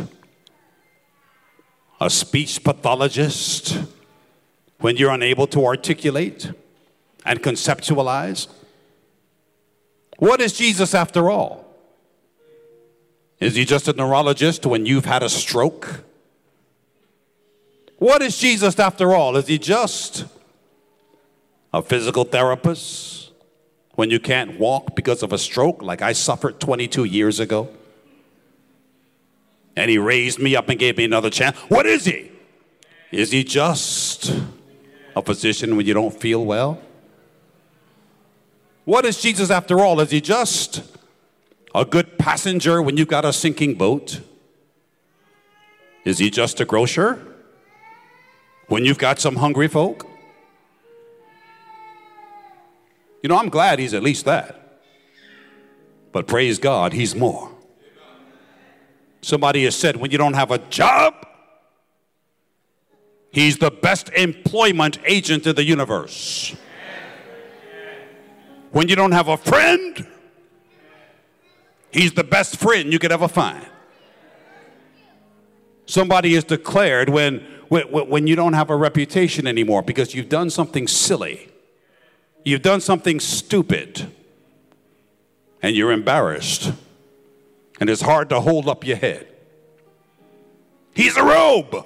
a 2.00 2.08
speech 2.08 2.62
pathologist? 2.62 3.78
when 4.78 4.96
you're 4.96 5.10
unable 5.10 5.46
to 5.48 5.64
articulate 5.64 6.52
and 7.24 7.42
conceptualize? 7.42 8.48
What 10.18 10.40
is 10.40 10.52
Jesus 10.52 10.94
after 10.94 11.30
all? 11.30 11.64
Is 13.40 13.54
he 13.54 13.64
just 13.64 13.88
a 13.88 13.92
neurologist 13.92 14.64
when 14.64 14.86
you've 14.86 15.04
had 15.04 15.22
a 15.22 15.28
stroke? 15.28 16.04
What 17.98 18.22
is 18.22 18.38
Jesus 18.38 18.78
after 18.78 19.14
all? 19.14 19.36
Is 19.36 19.46
he 19.46 19.58
just 19.58 20.24
a 21.76 21.82
physical 21.82 22.24
therapist 22.24 23.32
when 23.96 24.08
you 24.08 24.18
can't 24.18 24.58
walk 24.58 24.96
because 24.96 25.22
of 25.22 25.30
a 25.30 25.36
stroke 25.36 25.82
like 25.82 26.00
I 26.00 26.14
suffered 26.14 26.58
22 26.58 27.04
years 27.04 27.38
ago? 27.38 27.68
And 29.76 29.90
he 29.90 29.98
raised 29.98 30.38
me 30.38 30.56
up 30.56 30.70
and 30.70 30.78
gave 30.78 30.96
me 30.96 31.04
another 31.04 31.28
chance. 31.28 31.54
What 31.68 31.84
is 31.84 32.06
he? 32.06 32.32
Is 33.12 33.30
he 33.30 33.44
just 33.44 34.32
a 35.14 35.20
physician 35.20 35.76
when 35.76 35.84
you 35.84 35.92
don't 35.92 36.18
feel 36.18 36.42
well? 36.46 36.80
What 38.86 39.04
is 39.04 39.20
Jesus 39.20 39.50
after 39.50 39.80
all? 39.80 40.00
Is 40.00 40.10
he 40.10 40.22
just 40.22 40.82
a 41.74 41.84
good 41.84 42.16
passenger 42.18 42.80
when 42.80 42.96
you've 42.96 43.08
got 43.08 43.26
a 43.26 43.34
sinking 43.34 43.74
boat? 43.74 44.22
Is 46.06 46.16
he 46.18 46.30
just 46.30 46.58
a 46.58 46.64
grocer 46.64 47.22
when 48.66 48.86
you've 48.86 48.98
got 48.98 49.18
some 49.18 49.36
hungry 49.36 49.68
folk? 49.68 50.05
You 53.26 53.28
know, 53.28 53.38
I'm 53.38 53.48
glad 53.48 53.80
he's 53.80 53.92
at 53.92 54.04
least 54.04 54.24
that. 54.26 54.78
But 56.12 56.28
praise 56.28 56.60
God, 56.60 56.92
he's 56.92 57.16
more. 57.16 57.50
Somebody 59.20 59.64
has 59.64 59.74
said, 59.74 59.96
when 59.96 60.12
you 60.12 60.18
don't 60.18 60.34
have 60.34 60.52
a 60.52 60.58
job, 60.58 61.26
He's 63.32 63.58
the 63.58 63.72
best 63.72 64.10
employment 64.10 65.00
agent 65.04 65.44
in 65.44 65.56
the 65.56 65.64
universe. 65.64 66.54
When 68.70 68.86
you 68.88 68.94
don't 68.94 69.10
have 69.10 69.26
a 69.26 69.36
friend, 69.36 70.06
he's 71.90 72.12
the 72.12 72.22
best 72.22 72.56
friend 72.56 72.92
you 72.92 73.00
could 73.00 73.10
ever 73.10 73.26
find. 73.26 73.66
Somebody 75.86 76.34
has 76.34 76.44
declared 76.44 77.08
when, 77.08 77.46
when, 77.68 77.88
when 77.90 78.26
you 78.28 78.36
don't 78.36 78.52
have 78.52 78.70
a 78.70 78.76
reputation 78.76 79.48
anymore 79.48 79.82
because 79.82 80.14
you've 80.14 80.28
done 80.28 80.48
something 80.48 80.86
silly, 80.86 81.50
you've 82.46 82.62
done 82.62 82.80
something 82.80 83.18
stupid, 83.18 84.06
and 85.60 85.74
you're 85.74 85.90
embarrassed, 85.90 86.72
and 87.80 87.90
it's 87.90 88.02
hard 88.02 88.28
to 88.30 88.40
hold 88.40 88.68
up 88.68 88.86
your 88.86 88.96
head. 88.96 89.26
He's 90.94 91.16
a 91.16 91.24
robe 91.24 91.84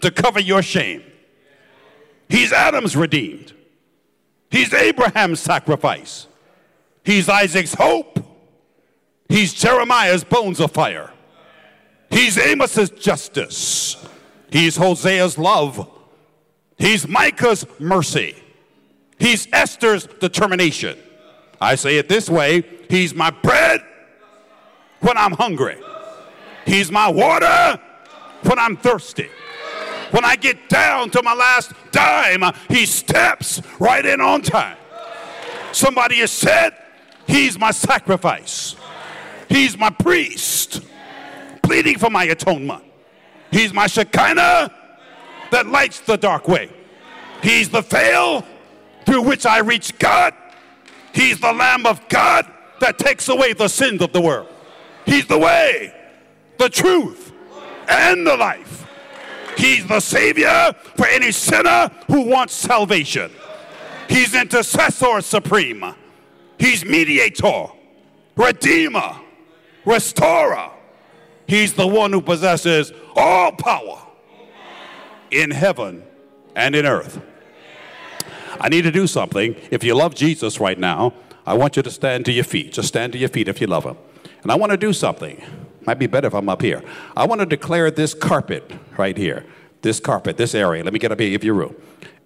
to 0.00 0.10
cover 0.10 0.40
your 0.40 0.60
shame. 0.60 1.04
He's 2.28 2.52
Adam's 2.52 2.96
redeemed. 2.96 3.52
He's 4.50 4.74
Abraham's 4.74 5.40
sacrifice. 5.40 6.26
He's 7.04 7.28
Isaac's 7.28 7.74
hope. 7.74 8.18
He's 9.28 9.54
Jeremiah's 9.54 10.24
bones 10.24 10.58
of 10.58 10.72
fire. 10.72 11.12
He's 12.10 12.36
Amos's 12.36 12.90
justice. 12.90 14.04
He's 14.50 14.76
Hosea's 14.76 15.38
love. 15.38 15.88
He's 16.76 17.06
Micah's 17.06 17.64
mercy. 17.78 18.36
He's 19.18 19.48
Esther's 19.52 20.06
determination. 20.06 20.98
I 21.60 21.76
say 21.76 21.98
it 21.98 22.08
this 22.08 22.28
way 22.28 22.64
He's 22.88 23.14
my 23.14 23.30
bread 23.30 23.80
when 25.00 25.16
I'm 25.16 25.32
hungry, 25.32 25.76
He's 26.66 26.90
my 26.90 27.08
water 27.08 27.80
when 28.42 28.58
I'm 28.58 28.76
thirsty. 28.76 29.28
When 30.10 30.24
I 30.24 30.36
get 30.36 30.68
down 30.68 31.10
to 31.10 31.22
my 31.22 31.34
last 31.34 31.72
dime, 31.90 32.42
He 32.68 32.86
steps 32.86 33.60
right 33.80 34.04
in 34.04 34.20
on 34.20 34.42
time. 34.42 34.76
Somebody 35.72 36.16
has 36.16 36.30
said, 36.30 36.76
He's 37.26 37.58
my 37.58 37.70
sacrifice, 37.70 38.76
He's 39.48 39.76
my 39.76 39.90
priest, 39.90 40.82
pleading 41.62 41.98
for 41.98 42.10
my 42.10 42.24
atonement. 42.24 42.84
He's 43.50 43.72
my 43.72 43.86
Shekinah 43.86 44.74
that 45.50 45.66
lights 45.66 46.00
the 46.00 46.16
dark 46.16 46.48
way. 46.48 46.70
He's 47.42 47.68
the 47.70 47.82
veil 47.82 48.44
through 49.06 49.22
which 49.22 49.46
I 49.46 49.58
reach 49.58 49.98
God. 49.98 50.34
He's 51.12 51.38
the 51.38 51.52
Lamb 51.52 51.86
of 51.86 52.08
God 52.08 52.50
that 52.80 52.98
takes 52.98 53.28
away 53.28 53.52
the 53.52 53.68
sins 53.68 54.02
of 54.02 54.12
the 54.12 54.20
world. 54.20 54.48
He's 55.06 55.26
the 55.26 55.38
way, 55.38 55.94
the 56.58 56.68
truth, 56.68 57.32
and 57.88 58.26
the 58.26 58.36
life. 58.36 58.86
He's 59.56 59.86
the 59.86 60.00
Savior 60.00 60.72
for 60.96 61.06
any 61.06 61.30
sinner 61.30 61.90
who 62.08 62.22
wants 62.22 62.54
salvation. 62.54 63.30
He's 64.08 64.34
intercessor 64.34 65.20
supreme. 65.20 65.94
He's 66.58 66.84
mediator, 66.84 67.66
redeemer, 68.36 69.16
restorer. 69.84 70.70
He's 71.46 71.74
the 71.74 71.86
one 71.86 72.12
who 72.12 72.20
possesses 72.20 72.92
all 73.14 73.52
power 73.52 74.00
in 75.30 75.50
heaven 75.50 76.02
and 76.56 76.74
in 76.74 76.86
earth. 76.86 77.20
I 78.60 78.68
need 78.68 78.82
to 78.82 78.90
do 78.90 79.06
something. 79.06 79.56
If 79.70 79.84
you 79.84 79.94
love 79.94 80.14
Jesus 80.14 80.60
right 80.60 80.78
now, 80.78 81.14
I 81.46 81.54
want 81.54 81.76
you 81.76 81.82
to 81.82 81.90
stand 81.90 82.24
to 82.26 82.32
your 82.32 82.44
feet. 82.44 82.72
Just 82.72 82.88
stand 82.88 83.12
to 83.12 83.18
your 83.18 83.28
feet 83.28 83.48
if 83.48 83.60
you 83.60 83.66
love 83.66 83.84
him. 83.84 83.96
And 84.42 84.52
I 84.52 84.56
want 84.56 84.70
to 84.72 84.76
do 84.76 84.92
something. 84.92 85.42
Might 85.86 85.98
be 85.98 86.06
better 86.06 86.26
if 86.28 86.34
I'm 86.34 86.48
up 86.48 86.62
here. 86.62 86.82
I 87.16 87.26
want 87.26 87.40
to 87.40 87.46
declare 87.46 87.90
this 87.90 88.14
carpet 88.14 88.70
right 88.96 89.16
here, 89.16 89.44
this 89.82 90.00
carpet, 90.00 90.36
this 90.36 90.54
area. 90.54 90.82
Let 90.84 90.92
me 90.92 90.98
get 90.98 91.12
up 91.12 91.20
here, 91.20 91.30
give 91.30 91.44
you 91.44 91.52
room. 91.52 91.74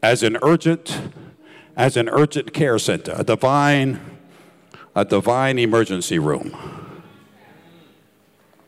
As 0.03 0.23
an 0.23 0.37
urgent, 0.43 1.01
as 1.77 1.97
an 1.97 2.09
urgent 2.09 2.53
care 2.53 2.79
center, 2.79 3.14
a 3.17 3.25
divine, 3.25 4.01
a 4.95 5.05
divine 5.05 5.59
emergency 5.59 6.19
room. 6.19 6.57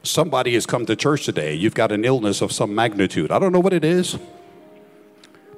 Somebody 0.03 0.55
has 0.55 0.65
come 0.65 0.87
to 0.87 0.97
church 0.97 1.25
today. 1.25 1.55
You've 1.55 1.75
got 1.75 1.93
an 1.93 2.05
illness 2.05 2.41
of 2.41 2.53
some 2.53 2.75
magnitude. 2.75 3.31
I 3.31 3.39
don't 3.39 3.53
know 3.53 3.61
what 3.61 3.73
it 3.73 3.85
is. 3.85 4.19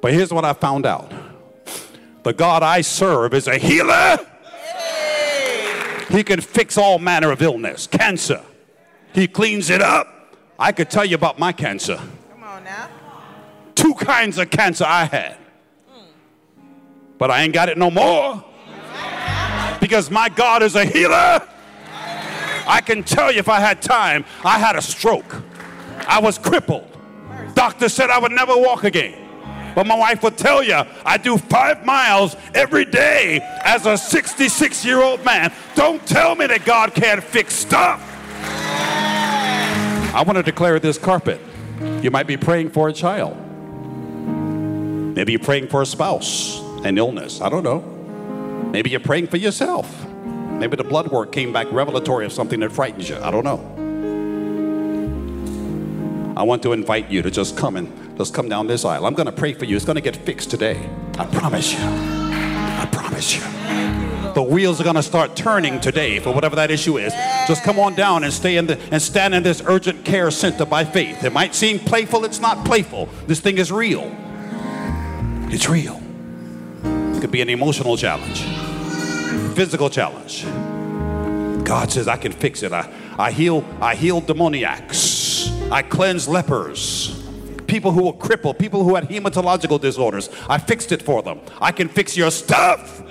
But 0.01 0.13
here's 0.13 0.33
what 0.33 0.43
I 0.43 0.51
found 0.51 0.85
out 0.85 1.12
the 2.23 2.33
God 2.33 2.63
I 2.63 2.81
serve 2.81 3.33
is 3.33 3.47
a 3.47 3.57
healer. 3.57 4.17
He 6.09 6.23
can 6.23 6.41
fix 6.41 6.77
all 6.77 6.99
manner 6.99 7.31
of 7.31 7.41
illness, 7.41 7.87
cancer. 7.87 8.41
He 9.13 9.27
cleans 9.27 9.69
it 9.69 9.81
up. 9.81 10.07
I 10.59 10.71
could 10.71 10.89
tell 10.89 11.05
you 11.05 11.15
about 11.15 11.39
my 11.39 11.51
cancer. 11.51 11.99
Come 12.29 12.43
on 12.43 12.63
now. 12.63 12.89
Two 13.75 13.93
kinds 13.95 14.37
of 14.37 14.49
cancer 14.49 14.85
I 14.87 15.05
had. 15.05 15.37
But 17.17 17.31
I 17.31 17.41
ain't 17.41 17.53
got 17.53 17.69
it 17.69 17.77
no 17.77 17.89
more. 17.89 18.43
Because 19.79 20.09
my 20.09 20.29
God 20.29 20.63
is 20.63 20.75
a 20.75 20.85
healer. 20.85 21.47
I 22.65 22.81
can 22.81 23.03
tell 23.03 23.31
you 23.31 23.39
if 23.39 23.49
I 23.49 23.59
had 23.59 23.81
time, 23.81 24.25
I 24.45 24.59
had 24.59 24.75
a 24.75 24.81
stroke. 24.81 25.41
I 26.07 26.19
was 26.19 26.37
crippled. 26.37 26.87
Doctor 27.55 27.89
said 27.89 28.09
I 28.09 28.17
would 28.17 28.31
never 28.31 28.55
walk 28.55 28.83
again. 28.83 29.22
But 29.75 29.87
my 29.87 29.95
wife 29.95 30.21
would 30.23 30.37
tell 30.37 30.63
you, 30.63 30.81
I 31.05 31.17
do 31.17 31.37
five 31.37 31.85
miles 31.85 32.35
every 32.53 32.85
day 32.85 33.39
as 33.63 33.85
a 33.85 33.97
66 33.97 34.85
year 34.85 35.01
old 35.01 35.23
man. 35.25 35.51
Don't 35.75 36.05
tell 36.05 36.35
me 36.35 36.47
that 36.47 36.65
God 36.65 36.93
can't 36.93 37.23
fix 37.23 37.55
stuff. 37.55 38.01
I 40.15 40.23
want 40.25 40.37
to 40.37 40.43
declare 40.43 40.79
this 40.79 40.97
carpet. 40.97 41.41
You 42.01 42.11
might 42.11 42.27
be 42.27 42.37
praying 42.37 42.69
for 42.69 42.87
a 42.87 42.93
child. 42.93 43.35
Maybe 45.15 45.31
you're 45.31 45.39
praying 45.39 45.67
for 45.67 45.81
a 45.81 45.85
spouse, 45.85 46.59
an 46.83 46.97
illness. 46.97 47.41
I 47.41 47.49
don't 47.49 47.63
know. 47.63 47.79
Maybe 48.71 48.89
you're 48.89 48.99
praying 48.99 49.27
for 49.27 49.37
yourself. 49.37 50.05
Maybe 50.15 50.75
the 50.75 50.83
blood 50.83 51.11
work 51.11 51.31
came 51.31 51.51
back 51.51 51.71
revelatory 51.71 52.25
of 52.25 52.31
something 52.31 52.59
that 52.61 52.71
frightens 52.71 53.09
you. 53.09 53.17
I 53.17 53.31
don't 53.31 53.43
know. 53.43 53.59
I 56.35 56.43
want 56.43 56.63
to 56.63 56.73
invite 56.73 57.11
you 57.11 57.21
to 57.21 57.29
just 57.29 57.55
come 57.57 57.75
and 57.75 58.02
just 58.17 58.33
come 58.33 58.49
down 58.49 58.67
this 58.67 58.85
aisle. 58.85 59.05
I'm 59.05 59.15
going 59.15 59.25
to 59.25 59.31
pray 59.31 59.53
for 59.53 59.65
you. 59.65 59.75
It's 59.75 59.85
going 59.85 59.95
to 59.95 60.01
get 60.01 60.15
fixed 60.15 60.51
today. 60.51 60.89
I 61.17 61.25
promise 61.25 61.73
you. 61.73 61.79
I 61.81 62.87
promise 62.91 63.35
you. 63.35 63.41
The 64.33 64.41
wheels 64.41 64.81
are 64.81 64.83
going 64.83 64.95
to 64.95 65.03
start 65.03 65.35
turning 65.35 65.79
today 65.79 66.19
for 66.19 66.33
whatever 66.33 66.55
that 66.55 66.71
issue 66.71 66.97
is. 66.97 67.13
Just 67.47 67.63
come 67.63 67.79
on 67.79 67.93
down 67.93 68.23
and 68.23 68.33
stay 68.33 68.57
in 68.57 68.65
the 68.65 68.79
and 68.91 69.01
stand 69.01 69.35
in 69.35 69.43
this 69.43 69.61
urgent 69.65 70.03
care 70.05 70.31
center 70.31 70.65
by 70.65 70.85
faith. 70.85 71.23
It 71.23 71.33
might 71.33 71.53
seem 71.53 71.77
playful, 71.77 72.25
it's 72.25 72.39
not 72.39 72.65
playful. 72.65 73.09
This 73.27 73.39
thing 73.39 73.59
is 73.59 73.71
real. 73.71 74.11
It's 75.49 75.69
real. 75.69 76.01
It 76.83 77.21
could 77.21 77.31
be 77.31 77.41
an 77.41 77.49
emotional 77.49 77.95
challenge, 77.95 78.41
physical 79.55 79.89
challenge. 79.89 80.45
God 81.63 81.91
says 81.91 82.07
I 82.07 82.17
can 82.17 82.31
fix 82.31 82.63
it. 82.63 82.73
I, 82.73 82.91
I 83.17 83.31
heal, 83.31 83.63
I 83.79 83.93
heal 83.95 84.19
demoniacs. 84.19 85.71
I 85.71 85.83
cleanse 85.83 86.27
lepers. 86.27 87.22
People 87.73 87.91
who 87.91 88.03
were 88.03 88.13
crippled, 88.13 88.59
people 88.59 88.83
who 88.83 88.93
had 88.93 89.09
hematological 89.09 89.81
disorders. 89.81 90.29
I 90.47 90.59
fixed 90.59 90.91
it 90.91 91.01
for 91.01 91.23
them. 91.23 91.39
I 91.59 91.71
can 91.71 91.89
fix 91.89 92.15
your 92.15 92.29
stuff. 92.29 93.01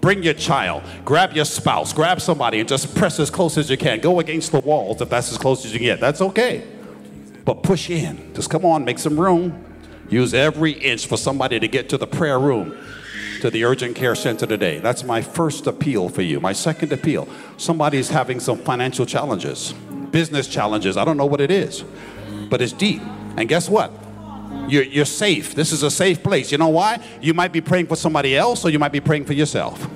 Bring 0.00 0.22
your 0.22 0.34
child, 0.34 0.84
grab 1.04 1.32
your 1.32 1.44
spouse, 1.44 1.92
grab 1.92 2.20
somebody, 2.20 2.60
and 2.60 2.68
just 2.68 2.94
press 2.94 3.18
as 3.18 3.30
close 3.30 3.58
as 3.58 3.68
you 3.68 3.76
can. 3.76 3.98
Go 3.98 4.20
against 4.20 4.52
the 4.52 4.60
walls 4.60 5.00
if 5.00 5.10
that's 5.10 5.32
as 5.32 5.38
close 5.38 5.64
as 5.64 5.72
you 5.72 5.80
can 5.80 5.86
get. 5.86 5.98
That's 5.98 6.20
okay. 6.20 6.64
But 7.44 7.64
push 7.64 7.90
in. 7.90 8.32
Just 8.34 8.50
come 8.50 8.64
on, 8.64 8.84
make 8.84 9.00
some 9.00 9.18
room. 9.18 9.64
Use 10.08 10.32
every 10.32 10.70
inch 10.70 11.08
for 11.08 11.16
somebody 11.16 11.58
to 11.58 11.66
get 11.66 11.88
to 11.88 11.98
the 11.98 12.06
prayer 12.06 12.38
room, 12.38 12.78
to 13.40 13.50
the 13.50 13.64
urgent 13.64 13.96
care 13.96 14.14
center 14.14 14.46
today. 14.46 14.78
That's 14.78 15.02
my 15.02 15.22
first 15.22 15.66
appeal 15.66 16.08
for 16.08 16.22
you. 16.22 16.38
My 16.38 16.52
second 16.52 16.92
appeal 16.92 17.28
somebody's 17.56 18.10
having 18.10 18.38
some 18.38 18.58
financial 18.58 19.04
challenges, 19.04 19.72
business 20.12 20.46
challenges. 20.46 20.96
I 20.96 21.04
don't 21.04 21.16
know 21.16 21.26
what 21.26 21.40
it 21.40 21.50
is, 21.50 21.82
but 22.48 22.62
it's 22.62 22.72
deep. 22.72 23.02
And 23.36 23.48
guess 23.48 23.68
what? 23.68 23.92
You're, 24.68 24.84
you're 24.84 25.04
safe. 25.04 25.54
This 25.54 25.72
is 25.72 25.82
a 25.82 25.90
safe 25.90 26.22
place. 26.22 26.50
You 26.52 26.58
know 26.58 26.68
why? 26.68 27.02
You 27.20 27.34
might 27.34 27.52
be 27.52 27.60
praying 27.60 27.86
for 27.86 27.96
somebody 27.96 28.36
else 28.36 28.64
or 28.64 28.70
you 28.70 28.78
might 28.78 28.92
be 28.92 29.00
praying 29.00 29.24
for 29.24 29.32
yourself. 29.32 29.86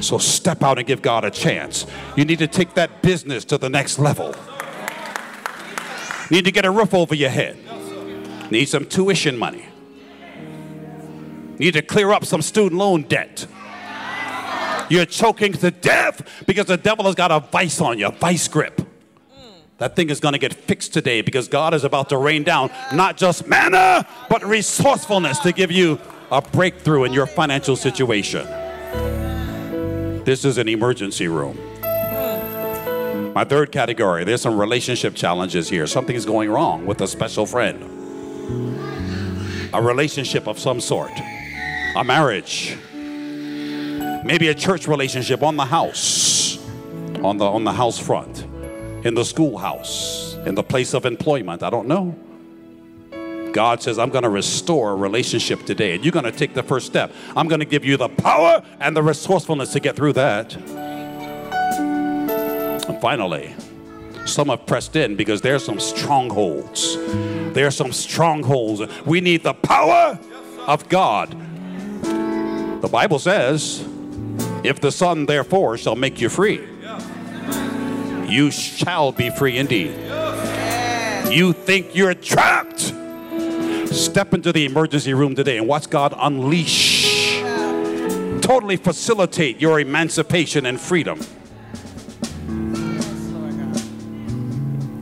So 0.00 0.18
step 0.18 0.62
out 0.62 0.78
and 0.78 0.86
give 0.86 1.02
God 1.02 1.24
a 1.24 1.30
chance. 1.30 1.86
You 2.16 2.24
need 2.24 2.38
to 2.38 2.46
take 2.46 2.74
that 2.74 3.02
business 3.02 3.44
to 3.46 3.58
the 3.58 3.68
next 3.68 3.98
level. 3.98 4.34
Need 6.30 6.44
to 6.44 6.52
get 6.52 6.64
a 6.64 6.70
roof 6.70 6.92
over 6.92 7.14
your 7.14 7.30
head. 7.30 7.56
Need 8.50 8.66
some 8.66 8.84
tuition 8.84 9.36
money. 9.36 9.66
Need 11.58 11.72
to 11.72 11.82
clear 11.82 12.12
up 12.12 12.24
some 12.24 12.42
student 12.42 12.78
loan 12.78 13.02
debt. 13.02 13.46
You're 14.88 15.06
choking 15.06 15.52
to 15.54 15.70
death 15.70 16.44
because 16.46 16.66
the 16.66 16.76
devil 16.76 17.06
has 17.06 17.14
got 17.14 17.32
a 17.32 17.40
vice 17.40 17.80
on 17.80 17.98
you, 17.98 18.10
vice 18.10 18.46
grip. 18.46 18.82
That 19.78 19.94
thing 19.94 20.08
is 20.08 20.20
going 20.20 20.32
to 20.32 20.38
get 20.38 20.54
fixed 20.54 20.94
today 20.94 21.20
because 21.20 21.48
God 21.48 21.74
is 21.74 21.84
about 21.84 22.08
to 22.08 22.16
rain 22.16 22.44
down 22.44 22.70
not 22.94 23.18
just 23.18 23.46
manna, 23.46 24.06
but 24.30 24.42
resourcefulness 24.42 25.38
to 25.40 25.52
give 25.52 25.70
you 25.70 25.98
a 26.30 26.40
breakthrough 26.40 27.04
in 27.04 27.12
your 27.12 27.26
financial 27.26 27.76
situation. 27.76 28.46
This 30.24 30.46
is 30.46 30.56
an 30.56 30.70
emergency 30.70 31.28
room. 31.28 31.58
My 33.34 33.44
third 33.44 33.70
category 33.70 34.24
there's 34.24 34.40
some 34.40 34.58
relationship 34.58 35.14
challenges 35.14 35.68
here. 35.68 35.86
Something 35.86 36.16
is 36.16 36.24
going 36.24 36.48
wrong 36.48 36.86
with 36.86 37.02
a 37.02 37.06
special 37.06 37.44
friend, 37.44 37.82
a 39.74 39.82
relationship 39.82 40.48
of 40.48 40.58
some 40.58 40.80
sort, 40.80 41.12
a 41.96 42.02
marriage, 42.02 42.78
maybe 44.24 44.48
a 44.48 44.54
church 44.54 44.88
relationship 44.88 45.42
on 45.42 45.56
the 45.56 45.66
house, 45.66 46.56
on 47.22 47.36
the, 47.36 47.44
on 47.44 47.64
the 47.64 47.72
house 47.72 47.98
front 47.98 48.45
in 49.06 49.14
the 49.14 49.24
schoolhouse, 49.24 50.34
in 50.46 50.56
the 50.56 50.64
place 50.64 50.92
of 50.92 51.06
employment. 51.06 51.62
I 51.62 51.70
don't 51.70 51.86
know. 51.86 52.16
God 53.52 53.80
says, 53.80 54.00
I'm 54.00 54.10
going 54.10 54.24
to 54.24 54.28
restore 54.28 54.90
a 54.90 54.96
relationship 54.96 55.64
today, 55.64 55.94
and 55.94 56.04
you're 56.04 56.10
going 56.10 56.24
to 56.24 56.32
take 56.32 56.54
the 56.54 56.64
first 56.64 56.86
step. 56.86 57.12
I'm 57.36 57.46
going 57.46 57.60
to 57.60 57.66
give 57.66 57.84
you 57.84 57.96
the 57.96 58.08
power 58.08 58.64
and 58.80 58.96
the 58.96 59.04
resourcefulness 59.04 59.72
to 59.74 59.80
get 59.80 59.94
through 59.94 60.14
that. 60.14 60.56
And 62.88 63.00
finally, 63.00 63.54
some 64.24 64.48
have 64.48 64.66
pressed 64.66 64.96
in 64.96 65.14
because 65.14 65.40
there's 65.40 65.64
some 65.64 65.78
strongholds. 65.78 66.96
There 67.54 67.68
are 67.68 67.70
some 67.70 67.92
strongholds. 67.92 68.82
We 69.06 69.20
need 69.20 69.44
the 69.44 69.54
power 69.54 70.18
of 70.66 70.88
God. 70.88 71.30
The 72.82 72.88
Bible 72.90 73.20
says, 73.20 73.86
if 74.64 74.80
the 74.80 74.90
Son 74.90 75.26
therefore 75.26 75.78
shall 75.78 75.94
make 75.94 76.20
you 76.20 76.28
free, 76.28 76.75
you 78.28 78.50
shall 78.50 79.12
be 79.12 79.30
free 79.30 79.58
indeed. 79.58 79.96
You 81.30 81.52
think 81.52 81.94
you're 81.94 82.14
trapped. 82.14 82.92
Step 83.92 84.34
into 84.34 84.52
the 84.52 84.64
emergency 84.64 85.14
room 85.14 85.34
today 85.34 85.58
and 85.58 85.66
watch 85.66 85.88
God 85.88 86.14
unleash, 86.18 87.40
totally 88.40 88.76
facilitate 88.76 89.60
your 89.60 89.80
emancipation 89.80 90.66
and 90.66 90.80
freedom. 90.80 91.20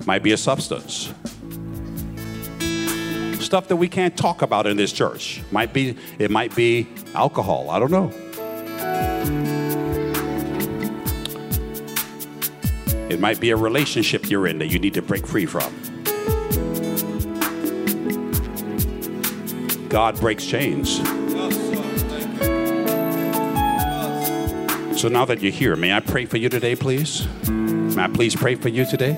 Might 0.06 0.22
be 0.22 0.32
a 0.32 0.36
substance. 0.36 1.12
Stuff 3.40 3.68
that 3.68 3.76
we 3.76 3.88
can't 3.88 4.16
talk 4.16 4.42
about 4.42 4.66
in 4.66 4.76
this 4.76 4.92
church. 4.92 5.42
Might 5.50 5.72
be 5.72 5.96
it 6.18 6.30
might 6.30 6.54
be 6.54 6.88
alcohol. 7.14 7.70
I 7.70 7.78
don't 7.78 7.90
know. 7.90 9.53
It 13.10 13.20
might 13.20 13.40
be 13.40 13.50
a 13.50 13.56
relationship 13.56 14.30
you're 14.30 14.46
in 14.46 14.58
that 14.58 14.68
you 14.68 14.78
need 14.78 14.94
to 14.94 15.02
break 15.02 15.26
free 15.26 15.46
from. 15.46 15.72
God 19.88 20.18
breaks 20.18 20.44
chains. 20.44 20.96
So 25.00 25.08
now 25.08 25.24
that 25.26 25.40
you're 25.42 25.52
here, 25.52 25.76
may 25.76 25.92
I 25.92 26.00
pray 26.00 26.24
for 26.24 26.38
you 26.38 26.48
today, 26.48 26.74
please? 26.74 27.28
May 27.48 28.04
I 28.04 28.08
please 28.08 28.34
pray 28.34 28.54
for 28.54 28.70
you 28.70 28.86
today? 28.86 29.12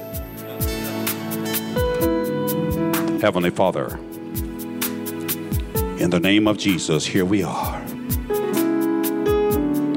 Heavenly 3.23 3.51
Father, 3.51 3.97
in 5.99 6.11
the 6.11 6.21
name 6.21 6.47
of 6.47 6.59
Jesus, 6.59 7.07
here 7.07 7.25
we 7.25 7.43
are. 7.43 7.76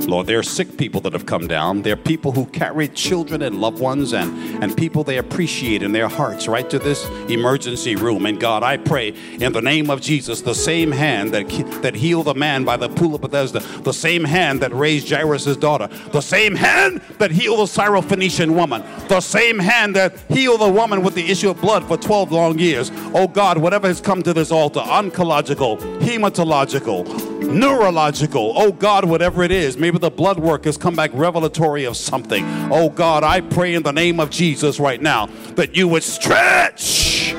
Lord, 0.09 0.25
there 0.25 0.39
are 0.39 0.43
sick 0.43 0.75
people 0.77 1.01
that 1.01 1.13
have 1.13 1.27
come 1.27 1.47
down. 1.47 1.83
There 1.83 1.93
are 1.93 1.97
people 1.97 2.31
who 2.31 2.45
carry 2.47 2.87
children 2.87 3.43
and 3.43 3.61
loved 3.61 3.79
ones 3.79 4.13
and, 4.13 4.63
and 4.63 4.75
people 4.75 5.03
they 5.03 5.17
appreciate 5.17 5.83
in 5.83 5.91
their 5.91 6.07
hearts 6.07 6.47
right 6.47 6.67
to 6.69 6.79
this 6.79 7.05
emergency 7.29 7.95
room. 7.95 8.25
And 8.25 8.39
God, 8.39 8.63
I 8.63 8.77
pray 8.77 9.09
in 9.39 9.53
the 9.53 9.61
name 9.61 9.91
of 9.91 10.01
Jesus, 10.01 10.41
the 10.41 10.55
same 10.55 10.91
hand 10.91 11.31
that, 11.33 11.47
that 11.83 11.95
healed 11.95 12.25
the 12.25 12.33
man 12.33 12.63
by 12.63 12.75
the 12.75 12.89
pool 12.89 13.13
of 13.15 13.21
Bethesda, 13.21 13.59
the 13.59 13.93
same 13.93 14.23
hand 14.23 14.61
that 14.61 14.73
raised 14.73 15.09
Jairus' 15.09 15.55
daughter, 15.57 15.87
the 16.11 16.21
same 16.21 16.55
hand 16.55 17.01
that 17.19 17.29
healed 17.29 17.59
the 17.59 17.81
Syrophoenician 17.81 18.55
woman, 18.55 18.83
the 19.09 19.21
same 19.21 19.59
hand 19.59 19.95
that 19.95 20.17
healed 20.29 20.61
the 20.61 20.69
woman 20.69 21.03
with 21.03 21.13
the 21.13 21.29
issue 21.29 21.51
of 21.51 21.61
blood 21.61 21.87
for 21.87 21.97
12 21.97 22.31
long 22.31 22.57
years. 22.57 22.91
Oh 23.13 23.27
God, 23.27 23.59
whatever 23.59 23.87
has 23.87 24.01
come 24.01 24.23
to 24.23 24.33
this 24.33 24.51
altar, 24.51 24.79
oncological, 24.79 25.77
hematological, 25.99 27.38
neurological, 27.49 28.53
oh 28.55 28.71
God, 28.71 29.05
whatever 29.05 29.43
it 29.43 29.51
is, 29.51 29.77
maybe 29.77 29.97
the 29.97 30.09
blood 30.09 30.39
work 30.39 30.65
has 30.65 30.77
come 30.77 30.95
back 30.95 31.11
revelatory 31.13 31.85
of 31.85 31.97
something. 31.97 32.45
Oh 32.71 32.89
God, 32.89 33.23
I 33.23 33.41
pray 33.41 33.73
in 33.73 33.83
the 33.83 33.91
name 33.91 34.19
of 34.19 34.29
Jesus 34.29 34.79
right 34.79 35.01
now 35.01 35.27
that 35.55 35.75
you 35.75 35.87
would 35.87 36.03
stretch 36.03 37.31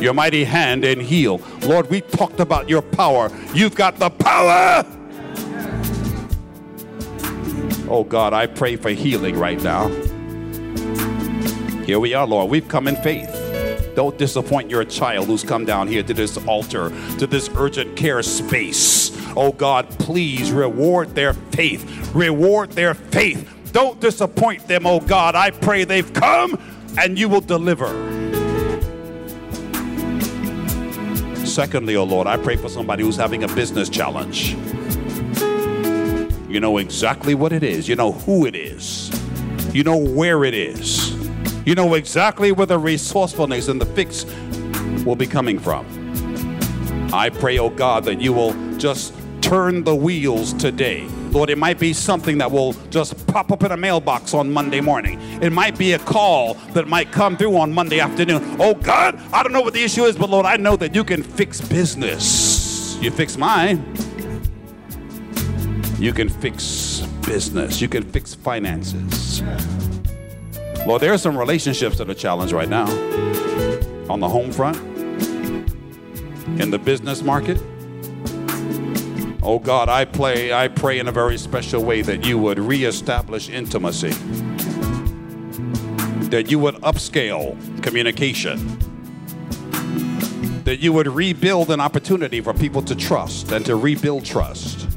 your 0.00 0.14
mighty 0.14 0.44
hand 0.44 0.84
and 0.84 1.00
heal. 1.00 1.40
Lord, 1.62 1.90
we 1.90 2.00
talked 2.00 2.40
about 2.40 2.68
your 2.68 2.82
power. 2.82 3.30
You've 3.54 3.74
got 3.74 3.98
the 3.98 4.10
power. 4.10 4.84
Oh 7.88 8.04
God, 8.04 8.32
I 8.32 8.46
pray 8.46 8.76
for 8.76 8.90
healing 8.90 9.38
right 9.38 9.62
now. 9.62 9.88
Here 11.84 12.00
we 12.00 12.14
are, 12.14 12.26
Lord. 12.26 12.50
We've 12.50 12.66
come 12.66 12.88
in 12.88 12.96
faith. 12.96 13.45
Don't 13.96 14.18
disappoint 14.18 14.68
your 14.68 14.84
child 14.84 15.26
who's 15.26 15.42
come 15.42 15.64
down 15.64 15.88
here 15.88 16.02
to 16.02 16.12
this 16.12 16.36
altar, 16.46 16.90
to 17.18 17.26
this 17.26 17.48
urgent 17.56 17.96
care 17.96 18.22
space. 18.22 19.10
Oh 19.34 19.52
God, 19.52 19.88
please 19.98 20.52
reward 20.52 21.14
their 21.14 21.32
faith. 21.32 22.14
Reward 22.14 22.72
their 22.72 22.92
faith. 22.92 23.50
Don't 23.72 23.98
disappoint 23.98 24.68
them, 24.68 24.86
oh 24.86 25.00
God. 25.00 25.34
I 25.34 25.50
pray 25.50 25.84
they've 25.84 26.12
come 26.12 26.60
and 26.98 27.18
you 27.18 27.30
will 27.30 27.40
deliver. 27.40 27.88
Secondly, 31.46 31.96
oh 31.96 32.04
Lord, 32.04 32.26
I 32.26 32.36
pray 32.36 32.56
for 32.56 32.68
somebody 32.68 33.02
who's 33.02 33.16
having 33.16 33.44
a 33.44 33.48
business 33.48 33.88
challenge. 33.88 34.56
You 36.50 36.60
know 36.60 36.76
exactly 36.76 37.34
what 37.34 37.54
it 37.54 37.62
is, 37.62 37.88
you 37.88 37.96
know 37.96 38.12
who 38.12 38.44
it 38.44 38.54
is, 38.54 39.10
you 39.74 39.84
know 39.84 39.96
where 39.96 40.44
it 40.44 40.52
is. 40.52 41.05
You 41.66 41.74
know 41.74 41.94
exactly 41.94 42.52
where 42.52 42.64
the 42.66 42.78
resourcefulness 42.78 43.66
and 43.66 43.80
the 43.80 43.86
fix 43.86 44.24
will 45.04 45.16
be 45.16 45.26
coming 45.26 45.58
from. 45.58 45.84
I 47.12 47.28
pray, 47.28 47.58
oh 47.58 47.70
God, 47.70 48.04
that 48.04 48.20
you 48.20 48.32
will 48.32 48.52
just 48.78 49.12
turn 49.40 49.82
the 49.82 49.94
wheels 49.94 50.52
today. 50.52 51.08
Lord, 51.32 51.50
it 51.50 51.58
might 51.58 51.80
be 51.80 51.92
something 51.92 52.38
that 52.38 52.52
will 52.52 52.74
just 52.90 53.26
pop 53.26 53.50
up 53.50 53.64
in 53.64 53.72
a 53.72 53.76
mailbox 53.76 54.32
on 54.32 54.52
Monday 54.52 54.80
morning. 54.80 55.20
It 55.42 55.50
might 55.50 55.76
be 55.76 55.94
a 55.94 55.98
call 55.98 56.54
that 56.72 56.86
might 56.86 57.10
come 57.10 57.36
through 57.36 57.56
on 57.56 57.72
Monday 57.72 57.98
afternoon. 57.98 58.58
Oh 58.60 58.74
God, 58.74 59.20
I 59.32 59.42
don't 59.42 59.52
know 59.52 59.60
what 59.60 59.74
the 59.74 59.82
issue 59.82 60.04
is, 60.04 60.16
but 60.16 60.30
Lord, 60.30 60.46
I 60.46 60.56
know 60.56 60.76
that 60.76 60.94
you 60.94 61.02
can 61.02 61.24
fix 61.24 61.60
business. 61.60 62.96
You 63.00 63.10
fix 63.10 63.36
mine. 63.36 63.84
You 65.98 66.12
can 66.12 66.28
fix 66.28 67.00
business. 67.26 67.80
You 67.80 67.88
can 67.88 68.04
fix 68.04 68.36
finances. 68.36 69.42
Lord, 70.86 71.02
there 71.02 71.12
are 71.12 71.18
some 71.18 71.36
relationships 71.36 71.98
that 71.98 72.08
are 72.08 72.14
challenged 72.14 72.52
right 72.52 72.68
now 72.68 72.86
on 74.08 74.20
the 74.20 74.28
home 74.28 74.52
front, 74.52 74.76
in 76.60 76.70
the 76.70 76.78
business 76.78 77.22
market. 77.22 77.60
Oh 79.42 79.58
God, 79.58 79.88
I 79.88 80.04
pray, 80.04 80.52
I 80.52 80.68
pray 80.68 81.00
in 81.00 81.08
a 81.08 81.12
very 81.12 81.38
special 81.38 81.82
way 81.82 82.02
that 82.02 82.24
you 82.24 82.38
would 82.38 82.60
reestablish 82.60 83.48
intimacy, 83.48 84.10
that 86.30 86.52
you 86.52 86.60
would 86.60 86.76
upscale 86.76 87.56
communication, 87.82 88.78
that 90.62 90.78
you 90.78 90.92
would 90.92 91.08
rebuild 91.08 91.72
an 91.72 91.80
opportunity 91.80 92.40
for 92.40 92.54
people 92.54 92.80
to 92.82 92.94
trust 92.94 93.50
and 93.50 93.66
to 93.66 93.74
rebuild 93.74 94.24
trust 94.24 94.95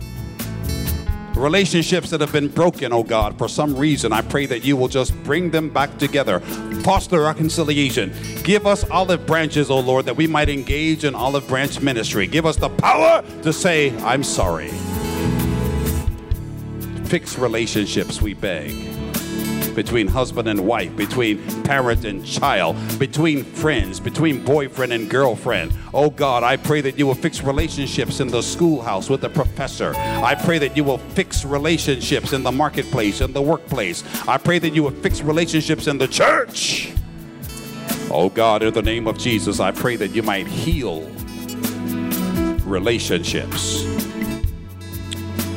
relationships 1.40 2.10
that 2.10 2.22
have 2.22 2.32
been 2.32 2.50
broken, 2.50 2.94
oh 2.94 3.04
God, 3.04 3.38
for 3.38 3.48
some 3.48 3.76
reason, 3.76 4.12
I 4.14 4.22
pray 4.22 4.46
that 4.48 4.64
you 4.64 4.76
will 4.78 4.88
just 4.88 5.16
bring 5.24 5.50
them 5.50 5.70
back 5.70 5.98
together, 5.98 6.40
foster 6.84 7.22
reconciliation. 7.22 8.14
Give 8.44 8.68
us 8.68 8.88
olive 8.90 9.26
branches, 9.26 9.72
oh 9.72 9.80
Lord, 9.80 10.06
that 10.06 10.16
we 10.16 10.28
might 10.28 10.50
engage 10.50 11.04
in 11.06 11.16
olive 11.16 11.48
branch 11.48 11.80
ministry. 11.82 12.28
Give 12.28 12.46
us 12.46 12.58
the 12.58 12.70
power 12.70 13.24
to 13.44 13.54
say, 13.54 13.98
I'm 14.00 14.24
sorry. 14.24 14.70
Fix 17.06 17.40
relationships, 17.40 18.22
we 18.22 18.34
beg 18.34 18.99
between 19.80 20.08
husband 20.08 20.50
and 20.50 20.60
wife, 20.60 20.94
between 20.98 21.42
parent 21.64 22.04
and 22.04 22.26
child, 22.26 22.76
between 23.00 23.46
friends, 23.46 23.98
between 23.98 24.44
boyfriend 24.44 24.92
and 24.92 25.10
girlfriend. 25.10 25.72
Oh 25.94 26.10
God, 26.10 26.44
I 26.44 26.58
pray 26.58 26.82
that 26.82 27.00
you 27.00 27.08
will 27.08 27.16
fix 27.16 27.42
relationships 27.42 28.20
in 28.20 28.28
the 28.28 28.42
schoolhouse 28.42 29.10
with 29.10 29.22
the 29.22 29.30
professor. 29.30 29.94
I 29.96 30.36
pray 30.36 30.60
that 30.60 30.76
you 30.76 30.84
will 30.84 30.98
fix 30.98 31.46
relationships 31.46 32.34
in 32.34 32.44
the 32.44 32.52
marketplace, 32.52 33.22
in 33.22 33.32
the 33.32 33.42
workplace. 33.42 34.04
I 34.28 34.38
pray 34.38 34.60
that 34.60 34.76
you 34.76 34.84
will 34.84 34.92
fix 34.92 35.22
relationships 35.22 35.88
in 35.88 35.98
the 35.98 36.10
church. 36.10 36.92
Oh 38.12 38.28
God, 38.28 38.62
in 38.64 38.74
the 38.74 38.82
name 38.82 39.08
of 39.08 39.18
Jesus, 39.18 39.62
I 39.62 39.72
pray 39.72 39.96
that 39.96 40.10
you 40.10 40.24
might 40.24 40.46
heal 40.46 41.10
relationships. 42.66 43.86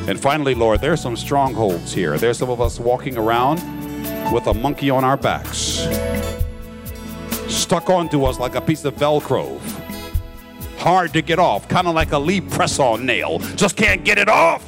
And 0.07 0.21
finally, 0.21 0.55
Lord, 0.55 0.81
there 0.81 0.93
are 0.93 0.97
some 0.97 1.17
strongholds 1.17 1.93
here. 1.93 2.17
There's 2.19 2.39
some 2.39 2.51
of 2.51 2.61
us 2.61 2.79
walking 2.79 3.19
around 3.19 3.82
with 4.31 4.47
a 4.47 4.55
monkey 4.55 4.91
on 4.91 5.05
our 5.05 5.17
backs, 5.17 5.87
stuck 7.49 7.89
onto 7.89 8.25
us 8.25 8.39
like 8.39 8.55
a 8.55 8.61
piece 8.61 8.85
of 8.85 8.95
Velcro, 8.97 9.59
hard 10.79 11.13
to 11.15 11.23
get 11.23 11.39
off, 11.39 11.69
kind 11.69 11.87
of 11.87 11.95
like 11.95 12.13
a 12.13 12.19
Lee 12.19 12.41
press 12.41 12.79
on 12.79 13.07
nail, 13.07 13.39
just 13.57 13.77
can't 13.77 14.05
get 14.05 14.19
it 14.19 14.29
off. 14.29 14.65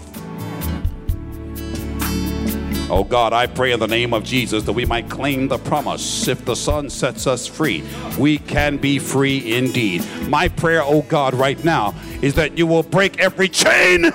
Oh 2.91 3.03
God, 3.03 3.33
I 3.33 3.47
pray 3.47 3.73
in 3.73 3.81
the 3.81 3.89
name 3.89 4.13
of 4.13 4.25
Jesus 4.25 4.63
that 4.65 4.73
we 4.73 4.85
might 4.85 5.09
claim 5.09 5.49
the 5.49 5.59
promise. 5.59 6.29
If 6.29 6.45
the 6.45 6.55
Son 6.55 6.91
sets 6.91 7.27
us 7.27 7.47
free, 7.47 7.83
we 8.19 8.39
can 8.39 8.77
be 8.77 8.99
free 8.99 9.57
indeed. 9.57 10.05
My 10.29 10.49
prayer, 10.49 10.83
oh 10.83 11.03
God, 11.03 11.35
right 11.35 11.63
now 11.65 11.95
is 12.21 12.35
that 12.35 12.59
you 12.59 12.67
will 12.67 12.83
break 12.83 13.19
every 13.19 13.49
chain. 13.49 14.13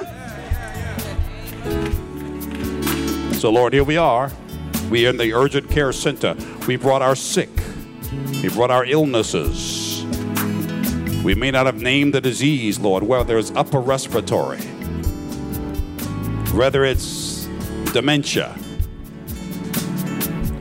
So, 3.34 3.50
Lord, 3.50 3.74
here 3.74 3.84
we 3.84 3.98
are. 3.98 4.32
We 4.90 5.06
are 5.06 5.10
in 5.12 5.18
the 5.18 5.34
urgent 5.34 5.70
care 5.70 5.92
center. 5.92 6.36
We 6.68 6.76
brought 6.76 7.02
our 7.02 7.16
sick. 7.16 7.50
We 8.42 8.50
brought 8.50 8.72
our 8.72 8.86
illnesses. 8.86 10.04
We 11.24 11.36
may 11.36 11.52
not 11.52 11.68
have 11.68 11.82
named 11.82 12.14
the 12.14 12.22
disease, 12.22 12.80
Lord, 12.80 13.04
whether 13.04 13.38
it's 13.38 13.52
upper 13.52 13.80
respiratory, 13.80 14.62
whether 16.54 16.86
it's 16.86 17.46
dementia, 17.92 18.50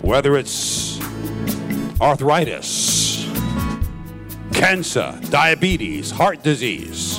whether 0.02 0.36
it's 0.36 1.00
arthritis, 2.00 3.24
cancer, 4.52 5.18
diabetes, 5.30 6.10
heart 6.10 6.42
disease. 6.42 7.18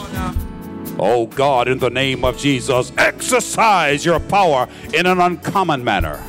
Oh 0.99 1.27
God, 1.33 1.67
in 1.69 1.79
the 1.79 1.89
name 1.89 2.25
of 2.25 2.37
Jesus, 2.37 2.91
exercise 2.97 4.05
your 4.05 4.19
power 4.19 4.67
in 4.93 5.05
an 5.05 5.19
uncommon 5.21 5.83
manner. 5.83 6.21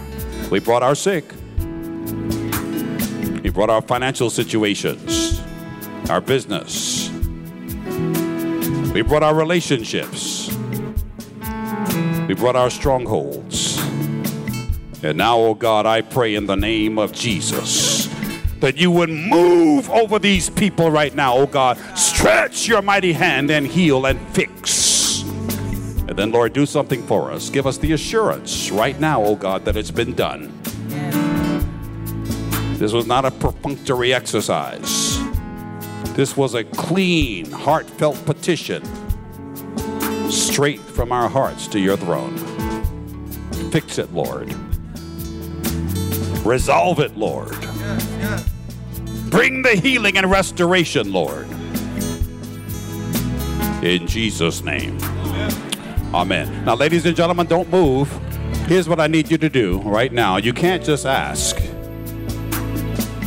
We 0.50 0.58
brought 0.58 0.82
our 0.82 0.96
sick. 0.96 1.24
We 3.42 3.50
brought 3.50 3.70
our 3.70 3.80
financial 3.80 4.30
situations, 4.30 5.40
our 6.08 6.20
business. 6.20 7.08
We 8.92 9.02
brought 9.02 9.22
our 9.22 9.34
relationships. 9.34 10.52
We 12.26 12.34
brought 12.34 12.56
our 12.56 12.68
strongholds. 12.68 13.78
And 15.02 15.16
now, 15.16 15.38
oh 15.38 15.54
God, 15.54 15.86
I 15.86 16.00
pray 16.02 16.34
in 16.34 16.46
the 16.46 16.56
name 16.56 16.98
of 16.98 17.12
Jesus 17.12 18.08
that 18.58 18.76
you 18.76 18.90
would 18.90 19.08
move 19.08 19.88
over 19.88 20.18
these 20.18 20.50
people 20.50 20.90
right 20.90 21.14
now, 21.14 21.36
oh 21.36 21.46
God. 21.46 21.78
Stretch 21.96 22.68
your 22.68 22.82
mighty 22.82 23.12
hand 23.12 23.50
and 23.50 23.66
heal 23.66 24.04
and 24.04 24.20
fix. 24.34 24.79
And 26.10 26.18
then, 26.18 26.32
Lord, 26.32 26.52
do 26.52 26.66
something 26.66 27.06
for 27.06 27.30
us. 27.30 27.50
Give 27.50 27.68
us 27.68 27.78
the 27.78 27.92
assurance 27.92 28.72
right 28.72 28.98
now, 28.98 29.24
oh 29.24 29.36
God, 29.36 29.64
that 29.64 29.76
it's 29.76 29.92
been 29.92 30.12
done. 30.12 30.52
This 32.78 32.92
was 32.92 33.06
not 33.06 33.24
a 33.24 33.30
perfunctory 33.30 34.12
exercise. 34.12 35.20
This 36.16 36.36
was 36.36 36.54
a 36.54 36.64
clean, 36.64 37.48
heartfelt 37.52 38.26
petition 38.26 38.82
straight 40.28 40.80
from 40.80 41.12
our 41.12 41.28
hearts 41.28 41.68
to 41.68 41.78
your 41.78 41.96
throne. 41.96 42.36
Fix 43.70 43.98
it, 43.98 44.12
Lord. 44.12 44.52
Resolve 46.44 46.98
it, 46.98 47.16
Lord. 47.16 47.56
Bring 49.30 49.62
the 49.62 49.78
healing 49.80 50.16
and 50.18 50.28
restoration, 50.28 51.12
Lord. 51.12 51.46
In 53.84 54.08
Jesus' 54.08 54.64
name. 54.64 54.98
Amen. 56.12 56.64
Now, 56.64 56.74
ladies 56.74 57.06
and 57.06 57.16
gentlemen, 57.16 57.46
don't 57.46 57.70
move. 57.70 58.10
Here's 58.66 58.88
what 58.88 58.98
I 58.98 59.06
need 59.06 59.30
you 59.30 59.38
to 59.38 59.48
do 59.48 59.78
right 59.82 60.12
now. 60.12 60.38
You 60.38 60.52
can't 60.52 60.82
just 60.82 61.06
ask. 61.06 61.56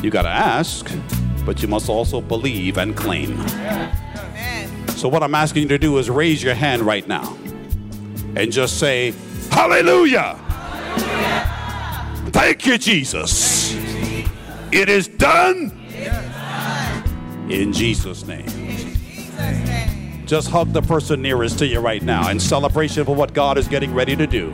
You 0.04 0.10
got 0.10 0.24
to 0.24 0.30
ask, 0.30 0.92
but 1.46 1.62
you 1.62 1.70
must 1.70 1.88
also 1.88 2.20
believe 2.20 2.78
and 2.78 2.96
claim. 2.96 3.38
So, 4.90 5.08
what 5.08 5.24
I'm 5.24 5.34
asking 5.34 5.64
you 5.64 5.70
to 5.70 5.78
do 5.78 5.98
is 5.98 6.10
raise 6.10 6.44
your 6.44 6.56
hand 6.56 6.82
right 6.82 7.08
now 7.08 7.38
and 8.36 8.52
just 8.52 8.80
say, 8.80 9.14
Hallelujah! 9.50 10.40
Thank 12.32 12.66
you, 12.66 12.78
Jesus. 12.78 13.74
It 14.74 14.90
is 14.90 15.08
done 15.08 15.72
in 17.50 17.72
Jesus' 17.72 18.26
name. 18.26 18.53
Just 20.26 20.50
hug 20.50 20.72
the 20.72 20.82
person 20.82 21.22
nearest 21.22 21.60
to 21.60 21.68
you 21.68 21.80
right 21.80 22.02
now 22.02 22.30
in 22.30 22.40
celebration 22.40 23.06
for 23.06 23.16
what 23.16 23.34
God 23.34 23.58
is 23.58 23.68
getting 23.68 23.94
ready 23.94 24.16
to 24.16 24.26
do 24.26 24.52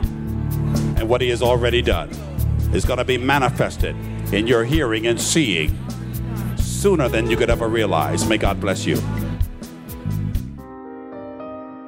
and 0.96 1.08
what 1.08 1.20
He 1.20 1.28
has 1.30 1.42
already 1.42 1.82
done 1.82 2.10
is 2.74 2.84
going 2.84 2.98
to 2.98 3.04
be 3.04 3.18
manifested 3.18 3.96
in 4.32 4.46
your 4.46 4.64
hearing 4.64 5.06
and 5.06 5.20
seeing 5.20 5.76
sooner 6.56 7.08
than 7.08 7.30
you 7.30 7.36
could 7.36 7.50
ever 7.50 7.68
realize. 7.68 8.28
May 8.28 8.38
God 8.38 8.60
bless 8.60 8.86
you. 8.86 8.96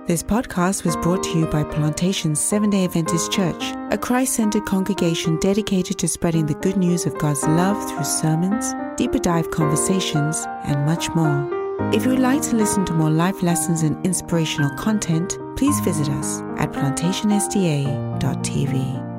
This 0.06 0.22
podcast 0.22 0.84
was 0.84 0.96
brought 0.96 1.22
to 1.24 1.38
you 1.38 1.46
by 1.46 1.62
Plantation 1.62 2.34
Seven 2.34 2.70
day 2.70 2.84
Adventist 2.84 3.32
Church, 3.32 3.62
a 3.90 3.98
Christ 3.98 4.34
centered 4.34 4.66
congregation 4.66 5.38
dedicated 5.38 5.98
to 5.98 6.08
spreading 6.08 6.46
the 6.46 6.54
good 6.54 6.76
news 6.76 7.06
of 7.06 7.16
God's 7.18 7.44
love 7.44 7.88
through 7.88 8.04
sermons, 8.04 8.74
deeper 8.96 9.18
dive 9.18 9.50
conversations, 9.50 10.44
and 10.64 10.84
much 10.84 11.08
more. 11.14 11.61
If 11.92 12.04
you 12.04 12.10
would 12.10 12.20
like 12.20 12.42
to 12.42 12.56
listen 12.56 12.84
to 12.86 12.94
more 12.94 13.10
life 13.10 13.42
lessons 13.42 13.82
and 13.82 14.04
inspirational 14.04 14.74
content, 14.76 15.38
please 15.56 15.78
visit 15.80 16.08
us 16.08 16.40
at 16.58 16.72
plantationsda.tv. 16.72 19.11